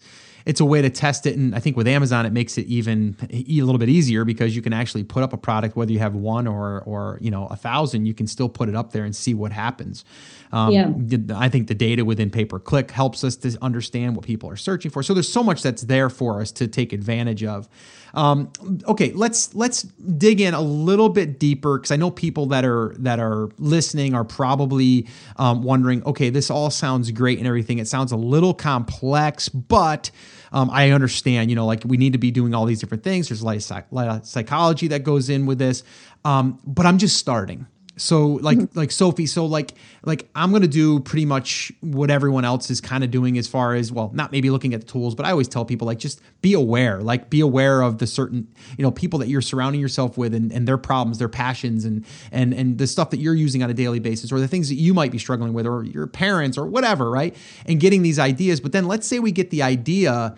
[0.49, 1.37] it's a way to test it.
[1.37, 4.63] And I think with Amazon, it makes it even a little bit easier because you
[4.63, 7.57] can actually put up a product, whether you have one or, or, you know, a
[7.57, 10.07] thousand, you can still put it up there and see what happens.
[10.51, 11.37] Um, yeah.
[11.37, 14.57] I think the data within pay per click helps us to understand what people are
[14.57, 15.03] searching for.
[15.03, 17.69] So there's so much that's there for us to take advantage of.
[18.15, 18.51] Um,
[18.87, 22.95] okay, let's let's dig in a little bit deeper because I know people that are
[23.01, 25.07] that are listening are probably
[25.37, 26.03] um, wondering.
[26.05, 27.79] Okay, this all sounds great and everything.
[27.79, 30.11] It sounds a little complex, but
[30.53, 33.29] um, I understand, you know, like we need to be doing all these different things.
[33.29, 35.83] There's a lot of, psych- lot of psychology that goes in with this.
[36.25, 37.67] Um, but I'm just starting.
[37.99, 38.79] So like mm-hmm.
[38.79, 43.05] like Sophie, so like like I'm gonna do pretty much what everyone else is kind
[43.05, 45.49] of doing as far as well, not maybe looking at the tools, but I always
[45.49, 49.19] tell people like just be aware, like be aware of the certain you know people
[49.19, 52.87] that you're surrounding yourself with and, and their problems, their passions, and and and the
[52.87, 55.19] stuff that you're using on a daily basis, or the things that you might be
[55.19, 57.37] struggling with, or your parents, or whatever, right?
[57.67, 58.61] And getting these ideas.
[58.61, 60.37] But then let's say we get the idea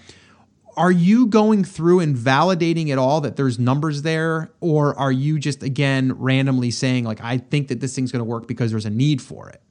[0.77, 4.51] are you going through and validating it all that there's numbers there?
[4.61, 8.29] Or are you just again randomly saying like i think that this thing's going to
[8.29, 9.63] work because there's a need for it?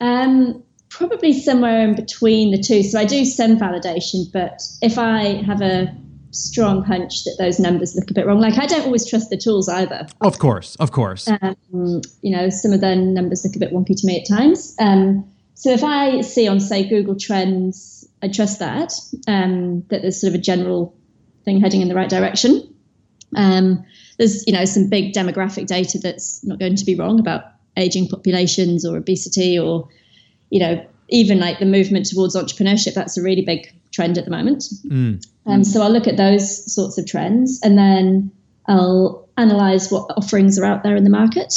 [0.00, 2.82] Um, probably somewhere in between the two.
[2.82, 5.94] So i do some validation but if i have a
[6.32, 9.36] strong hunch that those numbers look a bit wrong like i don't always trust the
[9.36, 10.06] tools either.
[10.20, 11.28] Of course of course.
[11.28, 14.74] Um, you know some of the numbers look a bit wonky to me at times.
[14.78, 18.92] Um, so if i see on say google trends I trust that
[19.26, 20.94] um, that there's sort of a general
[21.44, 22.74] thing heading in the right direction.
[23.36, 23.84] Um,
[24.18, 27.44] there's you know some big demographic data that's not going to be wrong about
[27.76, 29.88] aging populations or obesity or
[30.50, 32.94] you know even like the movement towards entrepreneurship.
[32.94, 34.64] That's a really big trend at the moment.
[34.86, 35.26] Mm.
[35.46, 38.30] Um, so I'll look at those sorts of trends and then
[38.66, 41.54] I'll analyze what offerings are out there in the market.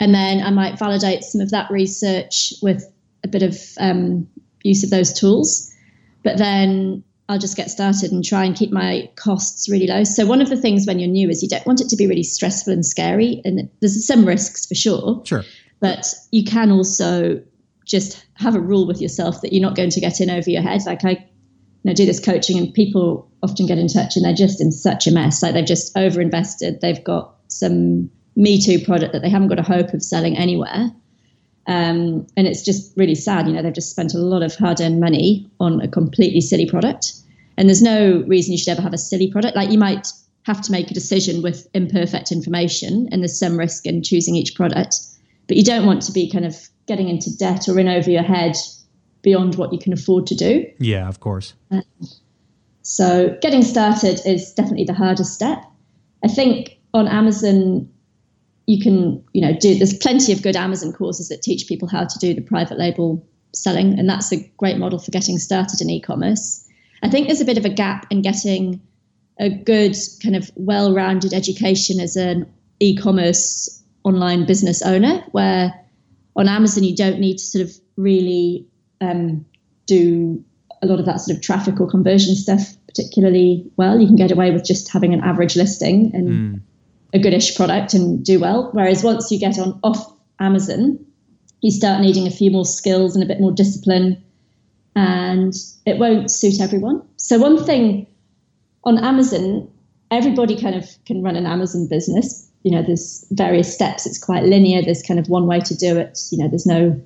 [0.00, 2.90] And then I might validate some of that research with
[3.24, 4.28] a bit of um,
[4.62, 5.74] use of those tools.
[6.22, 10.04] But then I'll just get started and try and keep my costs really low.
[10.04, 12.06] So one of the things when you're new is you don't want it to be
[12.06, 15.22] really stressful and scary, and there's some risks for sure.
[15.24, 15.44] Sure.
[15.80, 17.42] But you can also
[17.84, 20.62] just have a rule with yourself that you're not going to get in over your
[20.62, 20.82] head.
[20.86, 21.18] Like I, you
[21.84, 25.06] know, do this coaching, and people often get in touch and they're just in such
[25.06, 25.42] a mess.
[25.42, 26.80] Like they've just overinvested.
[26.80, 30.90] They've got some Me Too product that they haven't got a hope of selling anywhere.
[31.68, 33.46] Um, and it's just really sad.
[33.46, 36.66] You know, they've just spent a lot of hard earned money on a completely silly
[36.66, 37.12] product.
[37.56, 39.54] And there's no reason you should ever have a silly product.
[39.54, 40.08] Like you might
[40.44, 44.54] have to make a decision with imperfect information, and there's some risk in choosing each
[44.54, 44.96] product.
[45.46, 48.22] But you don't want to be kind of getting into debt or in over your
[48.22, 48.56] head
[49.20, 50.64] beyond what you can afford to do.
[50.78, 51.52] Yeah, of course.
[51.70, 51.82] Um,
[52.82, 55.62] so getting started is definitely the hardest step.
[56.24, 57.90] I think on Amazon,
[58.68, 59.74] you can, you know, do.
[59.74, 63.26] There's plenty of good Amazon courses that teach people how to do the private label
[63.54, 66.68] selling, and that's a great model for getting started in e-commerce.
[67.02, 68.82] I think there's a bit of a gap in getting
[69.40, 72.46] a good kind of well-rounded education as an
[72.78, 75.72] e-commerce online business owner where
[76.36, 78.66] on amazon you don't need to sort of really
[79.00, 79.44] um,
[79.86, 80.42] do
[80.82, 84.30] a lot of that sort of traffic or conversion stuff particularly well you can get
[84.30, 86.60] away with just having an average listing and mm.
[87.14, 90.98] A goodish product and do well whereas once you get on off amazon
[91.60, 94.22] you start needing a few more skills and a bit more discipline
[94.98, 95.54] and
[95.86, 97.02] it won't suit everyone.
[97.16, 98.06] So, one thing
[98.84, 99.70] on Amazon,
[100.10, 102.48] everybody kind of can run an Amazon business.
[102.64, 105.96] You know, there's various steps, it's quite linear, there's kind of one way to do
[105.96, 106.18] it.
[106.32, 107.00] You know, there's no,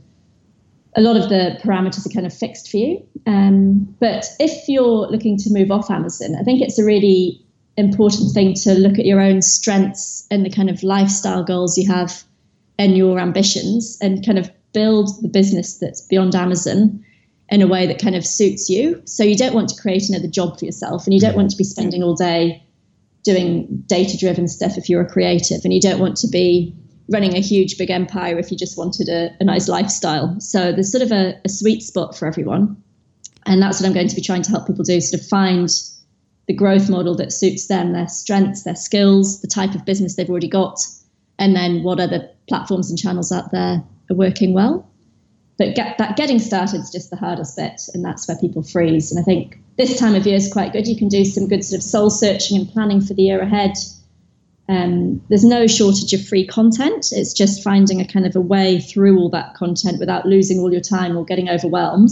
[0.96, 3.06] a lot of the parameters are kind of fixed for you.
[3.26, 7.44] Um, but if you're looking to move off Amazon, I think it's a really
[7.76, 11.90] important thing to look at your own strengths and the kind of lifestyle goals you
[11.90, 12.22] have
[12.78, 17.04] and your ambitions and kind of build the business that's beyond Amazon
[17.48, 19.02] in a way that kind of suits you.
[19.04, 21.56] So you don't want to create another job for yourself and you don't want to
[21.56, 22.62] be spending all day
[23.24, 26.74] doing data driven stuff if you're a creative and you don't want to be
[27.08, 30.38] running a huge big empire if you just wanted a, a nice lifestyle.
[30.40, 32.82] So there's sort of a, a sweet spot for everyone.
[33.44, 35.68] And that's what I'm going to be trying to help people do, sort of find
[36.52, 40.30] the growth model that suits them, their strengths, their skills, the type of business they've
[40.30, 40.78] already got,
[41.38, 44.86] and then what other platforms and channels out there are working well
[45.58, 49.12] but get, that getting started is just the hardest bit, and that's where people freeze.
[49.12, 50.88] And I think this time of year is quite good.
[50.88, 53.74] You can do some good sort of soul searching and planning for the year ahead.
[54.68, 57.12] Um, there's no shortage of free content.
[57.12, 60.72] It's just finding a kind of a way through all that content without losing all
[60.72, 62.10] your time or getting overwhelmed.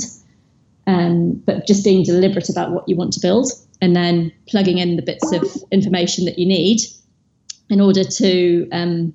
[0.91, 4.97] Um, but just being deliberate about what you want to build and then plugging in
[4.97, 6.81] the bits of information that you need
[7.69, 9.15] in order to um,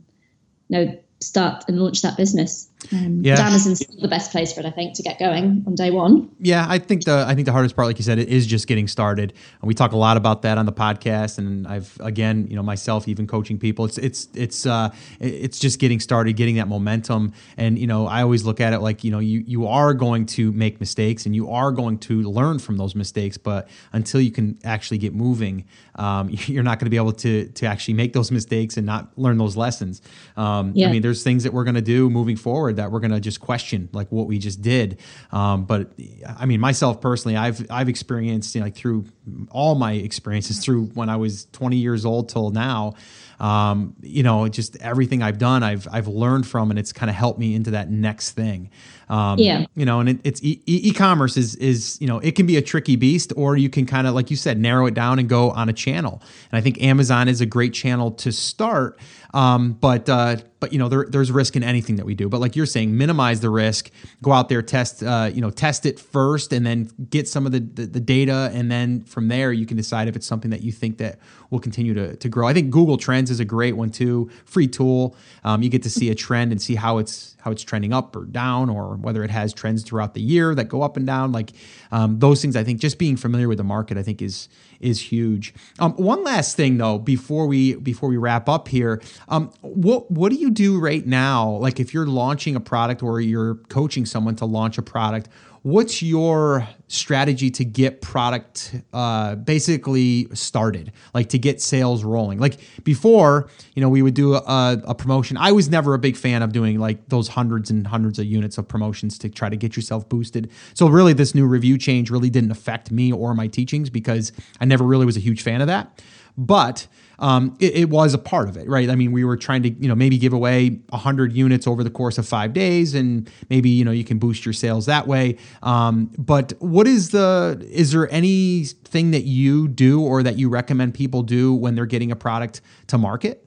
[0.69, 2.69] you know, start and launch that business.
[2.91, 3.39] Um, yeah.
[3.39, 6.29] Amazon's the best place for it, I think, to get going on day one.
[6.39, 8.67] Yeah, I think the I think the hardest part, like you said, it is just
[8.67, 9.33] getting started.
[9.61, 12.63] And we talk a lot about that on the podcast, and I've again, you know,
[12.63, 13.85] myself even coaching people.
[13.85, 17.33] It's it's it's uh, it's just getting started, getting that momentum.
[17.57, 20.25] And you know, I always look at it like you know, you you are going
[20.27, 23.37] to make mistakes, and you are going to learn from those mistakes.
[23.37, 27.47] But until you can actually get moving, um, you're not going to be able to
[27.49, 30.01] to actually make those mistakes and not learn those lessons.
[30.37, 30.87] Um, yeah.
[30.87, 33.19] I mean, there's things that we're going to do moving forward that we're going to
[33.19, 34.99] just question, like what we just did.
[35.31, 35.91] Um, but
[36.37, 39.05] I mean, myself personally, I've I've experienced you know, like through
[39.51, 42.93] all my experiences through when I was 20 years old till now.
[43.39, 47.15] Um, you know, just everything I've done, I've I've learned from, and it's kind of
[47.15, 48.69] helped me into that next thing.
[49.09, 49.65] Um, yeah.
[49.75, 52.61] You know, and it, it's e- e-commerce is is you know it can be a
[52.61, 55.51] tricky beast, or you can kind of like you said narrow it down and go
[55.51, 56.21] on a channel.
[56.51, 58.99] And I think Amazon is a great channel to start.
[59.33, 62.29] Um, but uh, but you know there, there's risk in anything that we do.
[62.29, 63.91] But like you're saying, minimize the risk.
[64.23, 67.51] Go out there, test uh, you know test it first, and then get some of
[67.51, 70.61] the, the, the data, and then from there you can decide if it's something that
[70.61, 71.17] you think that
[71.49, 72.45] will continue to, to grow.
[72.47, 74.29] I think Google Trends is a great one too.
[74.43, 75.15] Free tool.
[75.45, 78.15] Um, you get to see a trend and see how it's how it's trending up
[78.15, 81.31] or down, or whether it has trends throughout the year that go up and down.
[81.31, 81.51] Like
[81.91, 84.49] um, those things, I think just being familiar with the market, I think is
[84.81, 85.53] is huge.
[85.79, 90.29] Um, one last thing though, before we before we wrap up here, um, what what
[90.29, 91.51] do you do right now?
[91.51, 95.29] Like if you're launching a product or you're coaching someone to launch a product,
[95.65, 102.37] what's your strategy to get product uh, basically started, like to get sales rolling?
[102.37, 105.37] Like before, you know, we would do a, a, promotion.
[105.37, 108.59] I was never a big fan of doing like those hundreds and hundreds of units
[108.59, 110.51] of promotions to try to get yourself boosted.
[110.75, 114.65] So really, this new review change really didn't affect me or my teachings because I
[114.65, 115.99] never really was a huge fan of that.
[116.37, 116.85] But
[117.19, 118.89] um, it, it, was a part of it, right?
[118.89, 121.89] I mean, we were trying to, you know, maybe give away 100 units over the
[121.89, 125.37] course of five days, and maybe, you know, you can boost your sales that way.
[125.63, 130.93] Um, but what is the, is there anything that you do or that you recommend
[130.93, 133.45] people do when they're getting a product to market?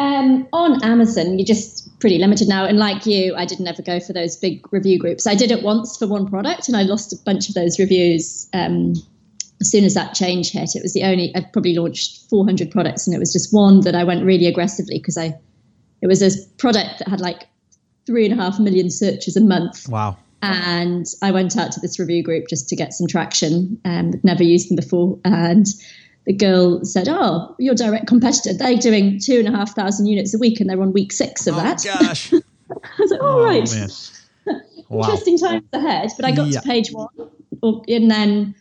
[0.00, 2.64] Um, on Amazon, you're just pretty limited now.
[2.64, 5.26] And like you, I didn't ever go for those big review groups.
[5.26, 8.48] I did it once for one product and I lost a bunch of those reviews.
[8.54, 8.94] Um,
[9.60, 13.06] as soon as that change hit, it was the only I've probably launched 400 products,
[13.06, 15.38] and it was just one that I went really aggressively because I
[16.00, 17.48] it was a product that had like
[18.06, 19.88] three and a half million searches a month.
[19.88, 20.16] Wow.
[20.42, 23.78] And I went out to this review group just to get some traction.
[23.84, 25.66] Um, never used them before, and
[26.24, 28.54] the girl said, "Oh, your direct competitor.
[28.54, 31.46] They're doing two and a half thousand units a week, and they're on week six
[31.46, 32.32] of oh, that." Gosh.
[32.32, 32.38] I
[32.98, 34.10] was like, "All oh, right,
[34.88, 35.04] wow.
[35.04, 36.60] interesting times ahead." But I got yeah.
[36.60, 37.08] to page one,
[37.62, 38.54] and then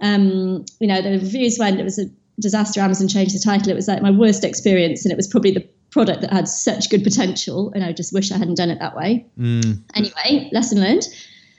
[0.00, 2.06] um, you know, the reviews went, it was a
[2.40, 2.80] disaster.
[2.80, 3.70] Amazon changed the title.
[3.70, 6.90] It was like my worst experience, and it was probably the product that had such
[6.90, 9.26] good potential, and I just wish I hadn't done it that way.
[9.38, 9.80] Mm.
[9.94, 11.04] Anyway, lesson learned.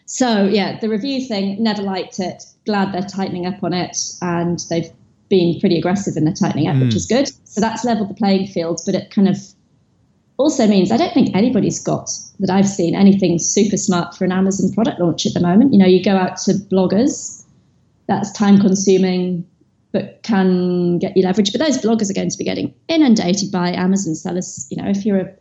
[0.05, 2.43] So yeah, the review thing, never liked it.
[2.65, 4.91] Glad they're tightening up on it, and they've
[5.29, 6.85] been pretty aggressive in the tightening up, mm.
[6.85, 7.31] which is good.
[7.45, 9.37] So that's leveled the playing field, but it kind of
[10.37, 14.33] also means I don't think anybody's got that I've seen anything super smart for an
[14.33, 15.71] Amazon product launch at the moment.
[15.71, 17.44] You know, you go out to bloggers
[18.07, 19.47] that's time consuming
[19.95, 21.53] but can get you leverage.
[21.53, 24.67] But those bloggers are going to be getting inundated by Amazon sellers.
[24.69, 25.33] You know, if you're a,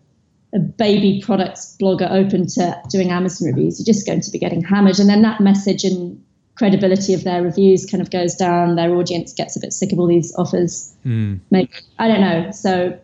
[0.54, 4.62] a baby products blogger open to doing Amazon reviews, you're just going to be getting
[4.62, 5.00] hammered.
[5.00, 8.76] And then that message and credibility of their reviews kind of goes down.
[8.76, 10.94] Their audience gets a bit sick of all these offers.
[11.04, 11.40] Mm.
[11.50, 12.52] Maybe, I don't know.
[12.52, 12.96] So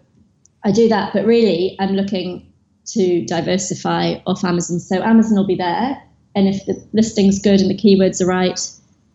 [0.63, 2.47] I do that, but really I'm looking
[2.93, 4.79] to diversify off Amazon.
[4.79, 6.01] So Amazon will be there.
[6.37, 8.61] And if the listing's good and the keywords are right,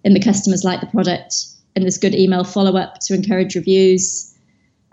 [0.05, 4.33] and the customers like the product and there's good email follow up to encourage reviews.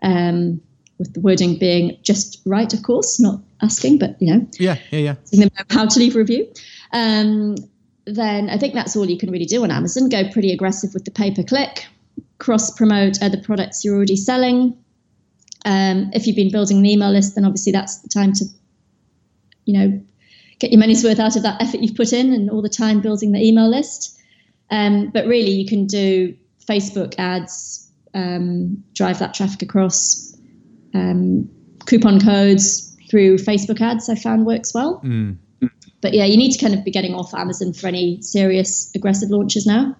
[0.02, 0.60] Um,
[1.02, 4.98] with the wording being just right, of course, not asking, but you know, yeah, yeah,
[4.98, 6.48] yeah, them how to leave a review.
[6.92, 7.56] Um,
[8.04, 10.08] then I think that's all you can really do on Amazon.
[10.08, 11.86] Go pretty aggressive with the pay per click,
[12.38, 14.76] cross promote other products you're already selling.
[15.64, 18.44] Um, if you've been building an email list, then obviously that's the time to,
[19.64, 20.00] you know,
[20.58, 23.00] get your money's worth out of that effort you've put in and all the time
[23.00, 24.18] building the email list.
[24.72, 26.34] Um, but really, you can do
[26.68, 30.36] Facebook ads, um, drive that traffic across,
[30.94, 31.48] um,
[31.86, 34.08] coupon codes through Facebook ads.
[34.08, 35.00] I found works well.
[35.04, 35.36] Mm.
[36.00, 39.30] But yeah, you need to kind of be getting off Amazon for any serious aggressive
[39.30, 39.96] launches now.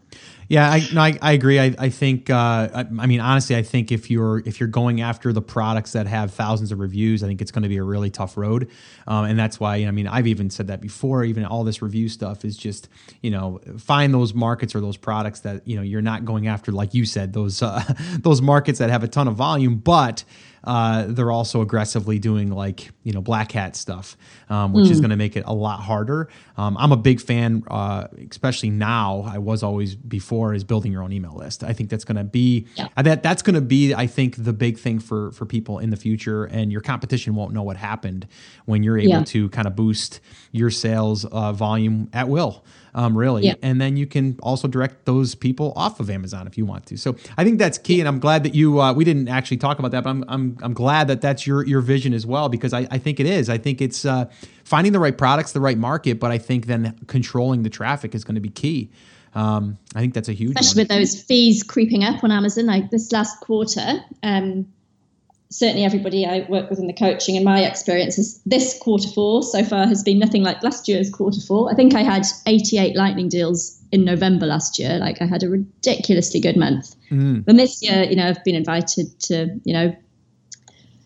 [0.48, 1.58] Yeah, I, no, I, I, agree.
[1.58, 5.00] I, I think, uh, I, I, mean, honestly, I think if you're if you're going
[5.00, 7.82] after the products that have thousands of reviews, I think it's going to be a
[7.82, 8.68] really tough road,
[9.06, 9.76] um, and that's why.
[9.76, 11.24] I mean, I've even said that before.
[11.24, 12.88] Even all this review stuff is just,
[13.22, 16.72] you know, find those markets or those products that you know you're not going after,
[16.72, 17.82] like you said, those uh,
[18.20, 20.24] those markets that have a ton of volume, but
[20.64, 24.16] uh, they're also aggressively doing like you know black hat stuff,
[24.48, 24.90] um, which mm.
[24.90, 26.28] is going to make it a lot harder.
[26.56, 29.24] Um, I'm a big fan, uh, especially now.
[29.26, 31.64] I was always before is building your own email list.
[31.64, 32.88] I think that's going to be yeah.
[32.96, 35.96] that that's going to be I think the big thing for for people in the
[35.96, 38.26] future, and your competition won't know what happened
[38.64, 39.24] when you're able yeah.
[39.24, 40.20] to kind of boost
[40.52, 42.64] your sales uh, volume at will
[42.94, 43.44] um, really.
[43.44, 43.54] Yeah.
[43.62, 46.96] And then you can also direct those people off of Amazon if you want to.
[46.96, 48.80] So I think that's key, and I'm glad that you.
[48.80, 51.66] Uh, we didn't actually talk about that, but I'm I'm I'm glad that that's your
[51.66, 53.48] your vision as well because I I think it is.
[53.48, 54.26] I think it's uh,
[54.64, 58.24] finding the right products, the right market, but I think then controlling the traffic is
[58.24, 58.90] going to be key.
[59.34, 60.98] Um, I think that's a huge, especially one.
[60.98, 62.66] with those fees creeping up on Amazon.
[62.66, 64.66] Like this last quarter, um,
[65.52, 69.42] certainly everybody I work with in the coaching and my experience is this quarter four
[69.42, 71.70] so far has been nothing like last year's quarter four.
[71.70, 74.98] I think I had 88 lightning deals in November last year.
[74.98, 76.96] Like I had a ridiculously good month.
[77.10, 77.44] Mm.
[77.46, 79.94] And this year, you know, I've been invited to, you know,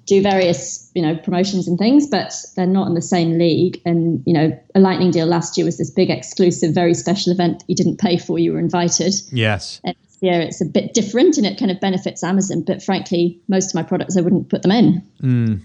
[0.06, 3.82] do various, you know, promotions and things, but they're not in the same league.
[3.84, 7.58] And, you know, a lightning deal last year was this big exclusive, very special event
[7.58, 9.14] that you didn't pay for, you were invited.
[9.32, 9.80] Yes.
[9.82, 12.62] And year it's a bit different and it kind of benefits Amazon.
[12.62, 15.02] But frankly, most of my products I wouldn't put them in.
[15.22, 15.62] Mm.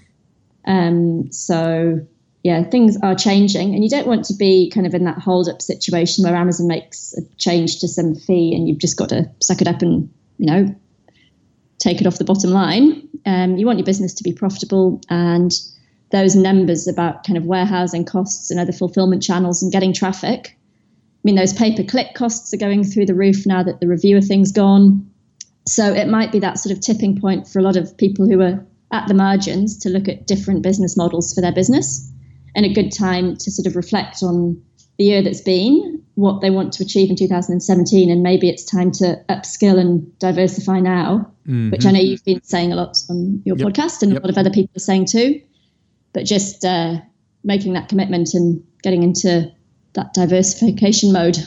[0.65, 2.05] Um, so
[2.43, 5.47] yeah, things are changing, and you don't want to be kind of in that hold
[5.47, 9.29] up situation where Amazon makes a change to some fee and you've just got to
[9.41, 10.75] suck it up and you know
[11.77, 13.07] take it off the bottom line.
[13.25, 15.51] Um, you want your business to be profitable and
[16.11, 20.57] those numbers about kind of warehousing costs and other fulfillment channels and getting traffic
[21.23, 24.21] mean, those pay per click costs are going through the roof now that the reviewer
[24.21, 25.07] thing's gone.
[25.67, 28.41] So it might be that sort of tipping point for a lot of people who
[28.41, 32.11] are at the margins to look at different business models for their business
[32.55, 34.61] and a good time to sort of reflect on
[34.97, 38.91] the year that's been, what they want to achieve in 2017, and maybe it's time
[38.91, 41.71] to upskill and diversify now, mm-hmm.
[41.71, 43.67] which I know you've been saying a lot on your yep.
[43.67, 44.21] podcast and yep.
[44.21, 45.41] a lot of other people are saying too.
[46.13, 46.97] But just uh,
[47.43, 49.51] making that commitment and getting into
[49.93, 51.37] that diversification mode.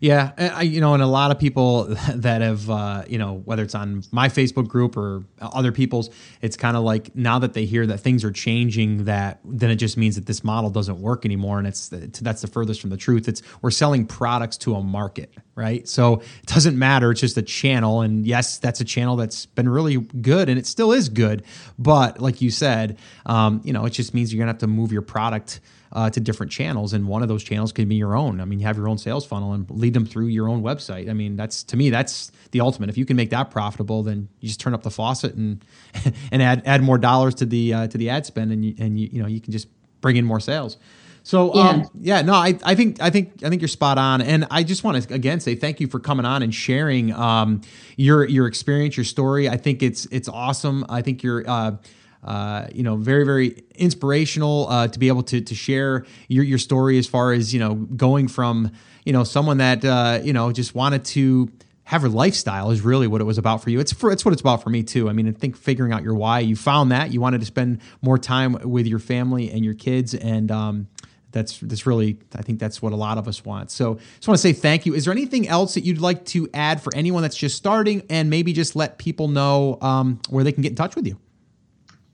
[0.00, 1.84] Yeah, I, you know, and a lot of people
[2.14, 6.08] that have, uh, you know, whether it's on my Facebook group or other people's,
[6.40, 9.76] it's kind of like now that they hear that things are changing, that then it
[9.76, 12.96] just means that this model doesn't work anymore, and it's that's the furthest from the
[12.96, 13.28] truth.
[13.28, 15.86] It's we're selling products to a market, right?
[15.86, 17.10] So it doesn't matter.
[17.10, 20.66] It's just a channel, and yes, that's a channel that's been really good, and it
[20.66, 21.44] still is good.
[21.78, 24.92] But like you said, um, you know, it just means you're gonna have to move
[24.92, 25.60] your product
[25.92, 28.40] uh, to different channels, and one of those channels can be your own.
[28.40, 31.10] I mean, you have your own sales funnel and lead them through your own website.
[31.10, 32.90] I mean, that's to me that's the ultimate.
[32.90, 35.64] If you can make that profitable, then you just turn up the faucet and
[36.32, 38.98] and add add more dollars to the uh, to the ad spend, and you, and
[38.98, 39.68] you you know you can just
[40.00, 40.76] bring in more sales.
[41.22, 41.68] So yeah.
[41.68, 44.62] Um, yeah, no, I, I think I think I think you're spot on, and I
[44.62, 47.60] just want to again say thank you for coming on and sharing um,
[47.96, 49.48] your your experience, your story.
[49.48, 50.84] I think it's it's awesome.
[50.88, 51.48] I think you're.
[51.48, 51.76] Uh,
[52.22, 56.58] uh, you know, very, very inspirational uh, to be able to to share your your
[56.58, 58.70] story as far as you know going from
[59.04, 61.50] you know someone that uh, you know just wanted to
[61.84, 63.80] have a lifestyle is really what it was about for you.
[63.80, 65.08] It's for, it's what it's about for me too.
[65.08, 66.38] I mean, I think figuring out your why.
[66.38, 70.14] You found that you wanted to spend more time with your family and your kids,
[70.14, 70.88] and um,
[71.32, 73.70] that's that's really I think that's what a lot of us want.
[73.70, 74.94] So I just want to say thank you.
[74.94, 78.28] Is there anything else that you'd like to add for anyone that's just starting, and
[78.28, 81.18] maybe just let people know um, where they can get in touch with you?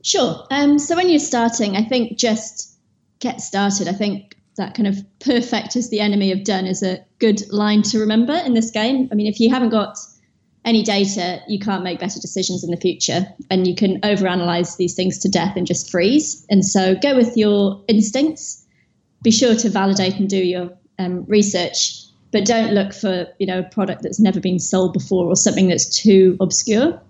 [0.07, 0.47] Sure.
[0.53, 2.79] Um, so when you're starting, I think just
[3.19, 3.89] get started.
[3.89, 7.83] I think that kind of perfect is the enemy of done is a good line
[7.83, 9.09] to remember in this game.
[9.11, 9.99] I mean, if you haven't got
[10.65, 14.95] any data, you can't make better decisions in the future, and you can overanalyze these
[14.95, 16.47] things to death and just freeze.
[16.49, 18.65] And so, go with your instincts.
[19.23, 23.59] Be sure to validate and do your um, research, but don't look for you know
[23.59, 27.03] a product that's never been sold before or something that's too obscure.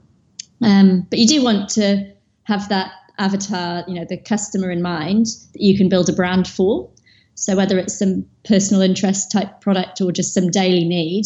[0.63, 2.16] Um, but you do want to
[2.47, 6.47] have that avatar, you know, the customer in mind that you can build a brand
[6.47, 6.89] for.
[7.35, 11.25] So whether it's some personal interest type product or just some daily need,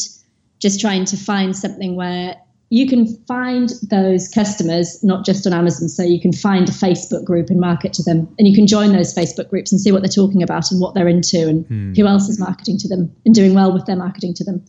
[0.58, 2.36] just trying to find something where
[2.70, 5.88] you can find those customers not just on Amazon.
[5.88, 8.92] So you can find a Facebook group and market to them, and you can join
[8.92, 11.92] those Facebook groups and see what they're talking about and what they're into and hmm.
[11.94, 14.64] who else is marketing to them and doing well with their marketing to them.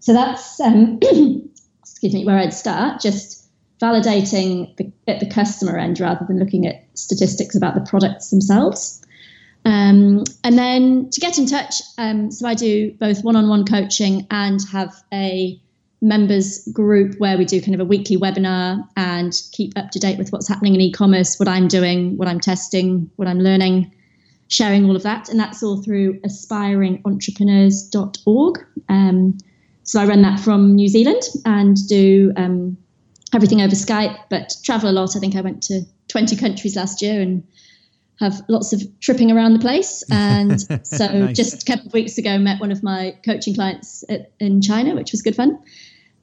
[0.00, 1.00] So that's um,
[1.80, 3.00] excuse me where I'd start.
[3.00, 3.37] Just
[3.80, 9.02] validating the, at the customer end rather than looking at statistics about the products themselves.
[9.64, 13.64] Um, and then to get in touch, um, so I do both one on one
[13.64, 15.60] coaching and have a
[16.00, 20.16] members group where we do kind of a weekly webinar and keep up to date
[20.16, 23.92] with what's happening in e commerce, what I'm doing, what I'm testing, what I'm learning,
[24.48, 25.28] sharing all of that.
[25.28, 28.66] And that's all through aspiringentrepreneurs.org.
[28.88, 29.36] Um,
[29.82, 32.78] so I run that from New Zealand and do um,
[33.34, 35.16] everything over Skype, but travel a lot.
[35.16, 37.46] I think I went to 20 countries last year and
[38.20, 40.02] have lots of tripping around the place.
[40.10, 41.36] And so nice.
[41.36, 44.94] just a couple of weeks ago, met one of my coaching clients at, in China,
[44.94, 45.58] which was good fun.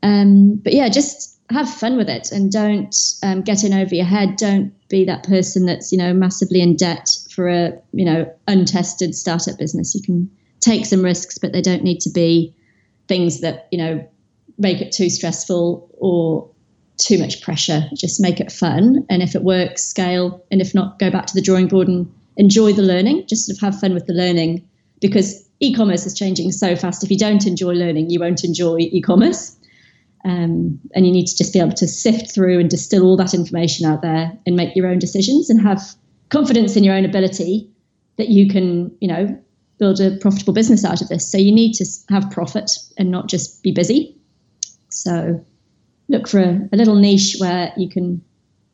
[0.03, 4.05] Um, but yeah, just have fun with it and don't um, get in over your
[4.05, 4.35] head.
[4.35, 9.15] Don't be that person that's, you know, massively in debt for a, you know, untested
[9.15, 9.95] startup business.
[9.95, 10.29] You can
[10.59, 12.53] take some risks, but they don't need to be
[13.07, 14.07] things that, you know,
[14.57, 16.49] make it too stressful or
[16.97, 17.89] too much pressure.
[17.95, 19.05] Just make it fun.
[19.09, 20.43] And if it works, scale.
[20.51, 23.27] And if not, go back to the drawing board and enjoy the learning.
[23.27, 24.67] Just sort of have fun with the learning
[25.01, 27.03] because e commerce is changing so fast.
[27.03, 29.57] If you don't enjoy learning, you won't enjoy e commerce.
[30.23, 33.35] Um, and you need to just be able to sift through and distill all that
[33.35, 35.81] information out there and make your own decisions and have
[36.29, 37.69] confidence in your own ability
[38.17, 39.39] that you can, you know,
[39.77, 41.31] build a profitable business out of this.
[41.31, 44.17] So you need to have profit and not just be busy.
[44.89, 45.45] So
[46.07, 48.23] look for a, a little niche where you can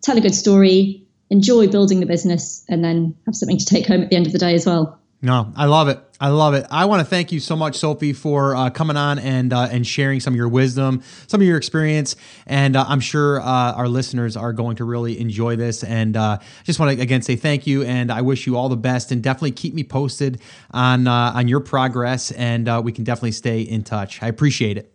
[0.02, 4.02] tell a good story, enjoy building the business, and then have something to take home
[4.02, 4.98] at the end of the day as well.
[5.24, 6.00] No, I love it.
[6.20, 6.66] I love it.
[6.72, 9.86] I want to thank you so much, Sophie, for uh, coming on and uh, and
[9.86, 12.16] sharing some of your wisdom, some of your experience,
[12.48, 15.84] and uh, I'm sure uh, our listeners are going to really enjoy this.
[15.84, 18.78] And uh, just want to again say thank you, and I wish you all the
[18.78, 19.12] best.
[19.12, 23.62] And definitely keep me posted on uh, on your progress, and we can definitely stay
[23.62, 24.24] in touch.
[24.24, 24.92] I appreciate it.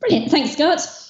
[0.00, 0.30] Brilliant.
[0.30, 1.03] Thanks, Scott.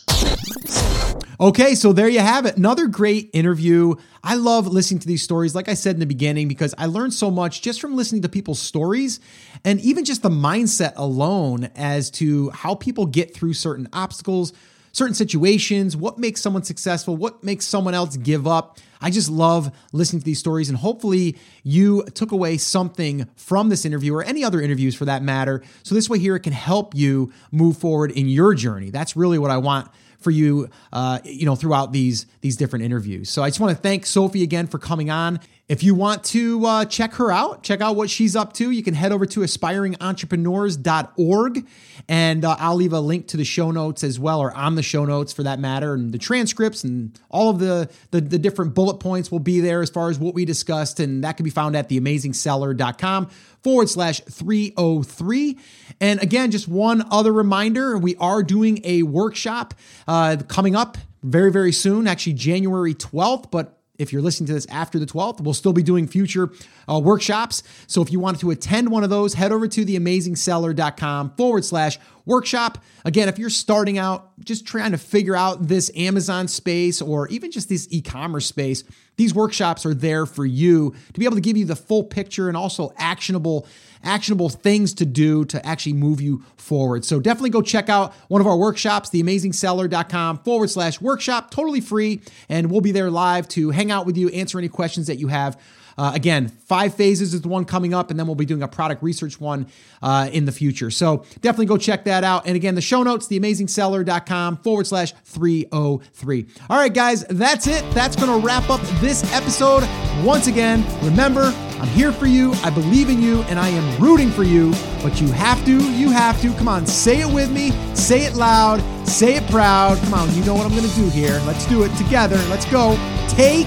[1.41, 2.57] Okay, so there you have it.
[2.57, 3.97] Another great interview.
[4.23, 7.13] I love listening to these stories, like I said in the beginning, because I learned
[7.13, 9.21] so much just from listening to people's stories
[9.65, 14.53] and even just the mindset alone as to how people get through certain obstacles,
[14.95, 18.79] certain situations, what makes someone successful, what makes someone else give up.
[19.01, 23.85] I just love listening to these stories, and hopefully, you took away something from this
[23.85, 25.63] interview or any other interviews for that matter.
[25.83, 28.89] So, this way, here it can help you move forward in your journey.
[28.89, 29.91] That's really what I want
[30.25, 33.29] for you, uh, you know, throughout these these different interviews.
[33.29, 35.39] So I just want to thank Sophie again for coming on.
[35.67, 38.83] If you want to uh, check her out, check out what she's up to, you
[38.83, 41.67] can head over to aspiringentrepreneurs.org,
[42.07, 44.83] and uh, I'll leave a link to the show notes as well, or on the
[44.83, 48.75] show notes for that matter, and the transcripts and all of the the, the different
[48.75, 51.51] bullet points will be there as far as what we discussed, and that can be
[51.51, 53.31] found at theamazingseller.com
[53.63, 55.59] forward slash 303.
[55.99, 59.73] And again, just one other reminder we are doing a workshop
[60.07, 64.67] uh, coming up very, very soon, actually January 12th, but if you're listening to this
[64.71, 66.51] after the 12th, we'll still be doing future
[66.91, 67.63] uh, workshops.
[67.87, 71.99] So if you wanted to attend one of those, head over to theamazingseller.com forward slash
[72.27, 72.83] workshop.
[73.05, 77.51] Again, if you're starting out, just trying to figure out this Amazon space or even
[77.51, 78.83] just this e commerce space,
[79.17, 82.49] these workshops are there for you to be able to give you the full picture
[82.49, 83.67] and also actionable
[84.05, 87.05] actionable things to do to actually move you forward.
[87.05, 92.21] So definitely go check out one of our workshops, theamazingseller.com forward slash workshop, totally free.
[92.49, 95.29] And we'll be there live to hang out with you, answer any questions that you
[95.29, 95.59] have.
[95.97, 98.69] Uh, again, five phases is the one coming up, and then we'll be doing a
[98.69, 99.67] product research one
[100.03, 100.91] uh, in the future.
[100.91, 102.47] So definitely go check that out.
[102.47, 106.47] And again, the show notes, theamazingseller.com forward slash 303.
[106.71, 107.85] All right, guys, that's it.
[107.95, 109.85] That's going to wrap up this episode.
[110.25, 112.53] Once again, remember, I'm here for you.
[112.63, 114.73] I believe in you, and I am rooting for you.
[115.03, 116.53] But you have to, you have to.
[116.55, 117.73] Come on, say it with me.
[117.95, 118.81] Say it loud.
[119.07, 119.99] Say it proud.
[119.99, 121.41] Come on, you know what I'm going to do here.
[121.47, 122.37] Let's do it together.
[122.49, 122.97] Let's go.
[123.29, 123.67] Take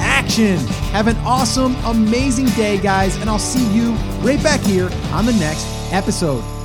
[0.00, 0.58] action.
[0.92, 3.92] Have an awesome, amazing day, guys, and I'll see you
[4.22, 6.59] right back here on the next episode.